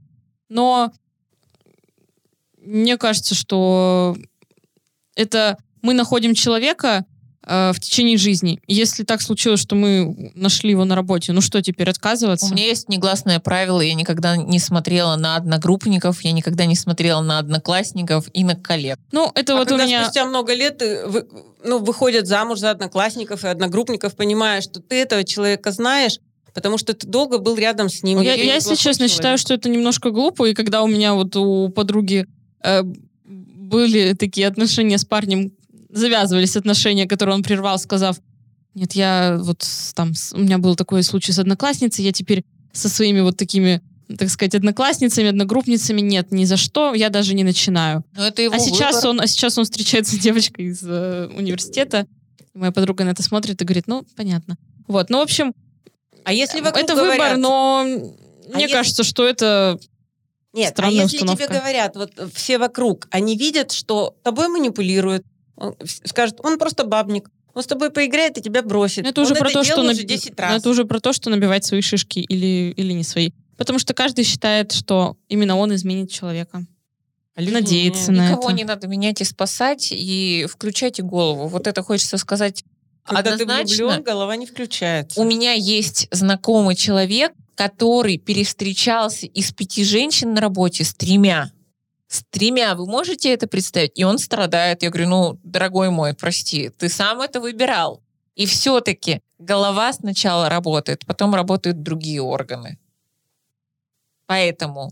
Но 0.50 0.92
мне 2.58 2.98
кажется, 2.98 3.36
что 3.36 4.18
это 5.16 5.58
мы 5.82 5.94
находим 5.94 6.34
человека 6.34 7.06
э, 7.48 7.72
в 7.74 7.80
течение 7.80 8.18
жизни. 8.18 8.60
Если 8.68 9.04
так 9.04 9.22
случилось, 9.22 9.60
что 9.60 9.76
мы 9.76 10.32
нашли 10.36 10.72
его 10.72 10.86
на 10.86 10.96
работе, 10.96 11.32
ну 11.32 11.42
что 11.42 11.62
теперь, 11.62 11.90
отказываться? 11.90 12.46
У 12.46 12.50
меня 12.50 12.66
есть 12.66 12.90
негласное 12.90 13.40
правило, 13.40 13.82
я 13.82 13.94
никогда 13.94 14.36
не 14.38 14.60
смотрела 14.60 15.16
на 15.16 15.36
одногруппников, 15.38 16.22
я 16.22 16.34
никогда 16.34 16.66
не 16.66 16.76
смотрела 16.76 17.22
на 17.22 17.40
одноклассников 17.40 18.26
и 18.34 18.44
на 18.44 18.56
коллег. 18.56 19.00
Ну, 19.12 19.32
это 19.34 19.54
А 19.54 19.56
вот 19.58 19.68
у 19.68 19.70
когда 19.70 19.86
меня... 19.86 20.04
спустя 20.04 20.26
много 20.26 20.54
лет 20.54 20.82
э, 20.82 21.08
вы- 21.08 21.28
ну, 21.64 21.80
выходят 21.80 22.28
замуж 22.28 22.60
за 22.60 22.72
одноклассников 22.72 23.44
и 23.44 23.48
одногруппников, 23.48 24.16
понимая, 24.16 24.62
что 24.62 24.82
ты 24.82 24.96
этого 24.96 25.24
человека 25.24 25.72
знаешь, 25.72 26.20
потому 26.54 26.78
что 26.78 26.94
ты 26.94 27.08
долго 27.08 27.38
был 27.38 27.56
рядом 27.56 27.88
с 27.90 28.04
ним. 28.04 28.20
Я, 28.22 28.34
я, 28.34 28.56
если 28.56 28.76
честно, 28.76 29.08
считаю, 29.08 29.38
человек. 29.38 29.40
что 29.40 29.54
это 29.54 29.70
немножко 29.70 30.12
глупо, 30.12 30.46
и 30.46 30.54
когда 30.54 30.84
у 30.84 30.88
меня 30.88 31.14
вот 31.14 31.36
у 31.36 31.70
подруги 31.70 32.26
э, 32.64 32.82
были 33.24 34.14
такие 34.14 34.48
отношения 34.48 34.98
с 34.98 35.06
парнем, 35.06 35.52
завязывались 35.90 36.56
отношения, 36.58 37.08
которые 37.08 37.36
он 37.36 37.44
прервал, 37.44 37.80
сказав, 37.80 38.18
нет, 38.74 38.94
я 38.94 39.38
вот 39.42 39.66
там, 39.96 40.14
у 40.34 40.40
меня 40.40 40.58
был 40.58 40.76
такой 40.76 41.04
случай 41.04 41.32
с 41.32 41.40
одноклассницей, 41.40 42.06
я 42.06 42.12
теперь 42.12 42.44
со 42.74 42.90
своими 42.90 43.22
вот 43.22 43.38
такими, 43.38 43.82
так 44.18 44.30
сказать, 44.30 44.54
одноклассницами, 44.56 45.30
одногруппницами, 45.30 46.02
нет, 46.02 46.32
ни 46.32 46.46
за 46.46 46.58
что, 46.58 46.94
я 46.94 47.10
даже 47.10 47.34
не 47.34 47.44
начинаю. 47.44 48.04
Но 48.16 48.28
это 48.28 48.42
его 48.44 48.54
А 48.56 48.60
сейчас, 48.60 48.96
выбор. 48.98 49.10
он, 49.10 49.22
а 49.22 49.28
сейчас 49.28 49.58
он 49.58 49.64
встречается 49.64 50.16
с 50.16 50.20
девочкой 50.20 50.66
из 50.66 50.82
э, 50.84 51.28
университета, 51.36 52.06
моя 52.54 52.72
подруга 52.72 53.04
на 53.04 53.10
это 53.10 53.24
смотрит 53.24 53.62
и 53.62 53.66
говорит, 53.66 53.88
ну, 53.88 54.06
понятно. 54.16 54.58
Вот, 54.88 55.10
ну, 55.10 55.18
в 55.20 55.22
общем, 55.22 55.54
А 56.24 56.34
если 56.34 56.60
вокруг 56.62 56.84
это 56.84 56.96
говорят- 56.96 57.18
выбор, 57.18 57.38
но 57.38 57.84
мне 58.54 58.64
если- 58.64 58.74
кажется, 58.76 59.04
что 59.04 59.28
это 59.28 59.80
Нет, 60.54 60.70
Странная 60.70 61.00
а 61.00 61.04
если 61.04 61.18
установка. 61.18 61.44
тебе 61.48 61.60
говорят, 61.60 61.96
вот 61.96 62.12
э, 62.18 62.28
все 62.34 62.58
вокруг, 62.60 63.08
они 63.12 63.38
видят, 63.38 63.72
что 63.72 64.16
тобой 64.24 64.48
манипулируют, 64.50 65.24
он 65.58 65.76
скажут, 66.06 66.40
он 66.44 66.58
просто 66.58 66.84
бабник, 66.86 67.30
он 67.54 67.64
с 67.64 67.68
тобой 67.68 67.90
поиграет 67.92 68.38
и 68.38 68.42
тебя 68.42 68.62
бросит. 68.62 69.06
это 69.06 69.22
уже 69.22 69.34
Он 69.34 69.40
про 69.40 69.50
то, 69.50 69.64
что 69.64 69.82
наби- 69.84 69.94
уже 69.94 70.04
10 70.04 70.30
ну, 70.38 70.44
раз. 70.44 70.60
это 70.60 70.70
уже 70.70 70.86
про 70.86 71.00
то, 71.00 71.12
что 71.14 71.30
набивать 71.30 71.66
свои 71.66 71.82
шишки 71.82 72.20
или 72.20 72.72
или 72.78 72.94
не 72.94 73.04
свои, 73.04 73.32
потому 73.58 73.80
что 73.80 73.94
каждый 73.94 74.24
считает, 74.24 74.72
что 74.72 75.18
именно 75.28 75.58
он 75.58 75.74
изменит 75.76 76.12
человека. 76.12 76.66
Люди 77.36 77.54
надеяться 77.54 78.12
не- 78.12 78.18
на 78.20 78.30
Никого 78.32 78.50
это. 78.50 78.54
не 78.58 78.64
надо 78.64 78.88
менять 78.88 79.22
и 79.22 79.24
спасать, 79.24 79.90
и 79.92 80.48
включайте 80.50 81.04
голову. 81.04 81.48
Вот 81.48 81.68
это 81.68 81.84
хочется 81.84 82.18
сказать 82.18 82.64
Когда 83.04 83.36
ты 83.38 83.44
однозначно. 83.44 83.76
влюблен, 83.76 84.04
голова 84.04 84.36
не 84.36 84.46
включается. 84.48 85.20
У 85.22 85.24
меня 85.24 85.54
есть 85.54 86.08
знакомый 86.12 86.76
человек, 86.76 87.32
который 87.56 88.18
перевстречался 88.18 89.26
из 89.28 89.52
пяти 89.52 89.84
женщин 89.84 90.34
на 90.34 90.42
работе 90.42 90.84
с 90.84 90.94
тремя. 90.94 91.52
С 92.08 92.24
тремя. 92.30 92.76
Вы 92.76 92.86
можете 92.86 93.34
это 93.34 93.48
представить? 93.48 93.92
И 93.96 94.04
он 94.04 94.18
страдает. 94.18 94.84
Я 94.84 94.90
говорю, 94.90 95.10
ну, 95.10 95.40
дорогой 95.44 95.90
мой, 95.90 96.14
прости, 96.14 96.70
ты 96.70 96.90
сам 96.90 97.22
это 97.22 97.42
выбирал. 97.42 98.02
И 98.36 98.46
все-таки 98.46 99.22
голова 99.40 99.92
сначала 99.94 100.48
работает, 100.48 101.06
потом 101.06 101.34
работают 101.36 101.82
другие 101.82 102.22
органы. 102.22 102.78
Поэтому 104.28 104.92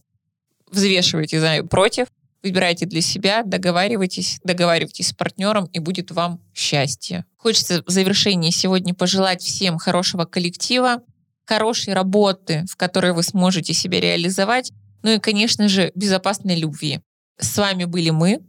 взвешивайте 0.71 1.39
за 1.39 1.58
и 1.58 1.62
против, 1.62 2.08
выбирайте 2.41 2.86
для 2.86 3.01
себя, 3.01 3.43
договаривайтесь, 3.43 4.39
договаривайтесь 4.43 5.10
с 5.10 5.13
партнером, 5.13 5.65
и 5.65 5.80
будет 5.80 6.12
вам 6.12 6.41
счастье. 6.54 7.25
Хочется 7.38 7.84
в 7.86 7.89
завершении 7.89 8.51
сегодня 8.51 8.93
пожелать 8.93 9.41
всем 9.41 9.78
хорошего 9.78 10.25
коллектива, 10.25 11.01
хорошей 11.45 11.93
работы, 11.93 12.65
в 12.69 12.75
которой 12.75 13.13
вы 13.13 13.23
сможете 13.23 13.73
себя 13.73 13.99
реализовать, 13.99 14.71
ну 15.04 15.12
и, 15.12 15.19
конечно 15.19 15.67
же, 15.67 15.91
безопасной 15.93 16.56
любви. 16.56 17.01
С 17.38 17.58
вами 17.58 17.86
были 17.86 18.12
мы, 18.12 18.41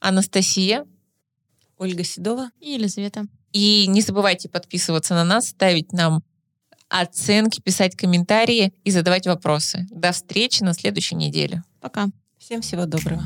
Анастасия, 0.00 0.86
Ольга 1.78 2.04
Седова. 2.04 2.50
И 2.60 2.72
Елизавета. 2.72 3.26
и 3.52 3.86
не 3.88 4.00
забывайте 4.00 4.48
подписываться 4.48 5.14
на 5.14 5.24
нас, 5.24 5.48
ставить 5.48 5.92
нам 5.92 6.22
оценки, 6.88 7.60
писать 7.60 7.96
комментарии 7.96 8.72
и 8.84 8.90
задавать 8.90 9.26
вопросы. 9.26 9.86
До 9.90 10.12
встречи 10.12 10.62
на 10.62 10.74
следующей 10.74 11.16
неделе. 11.16 11.62
Пока. 11.80 12.06
Всем 12.38 12.60
всего 12.60 12.84
доброго. 12.86 13.22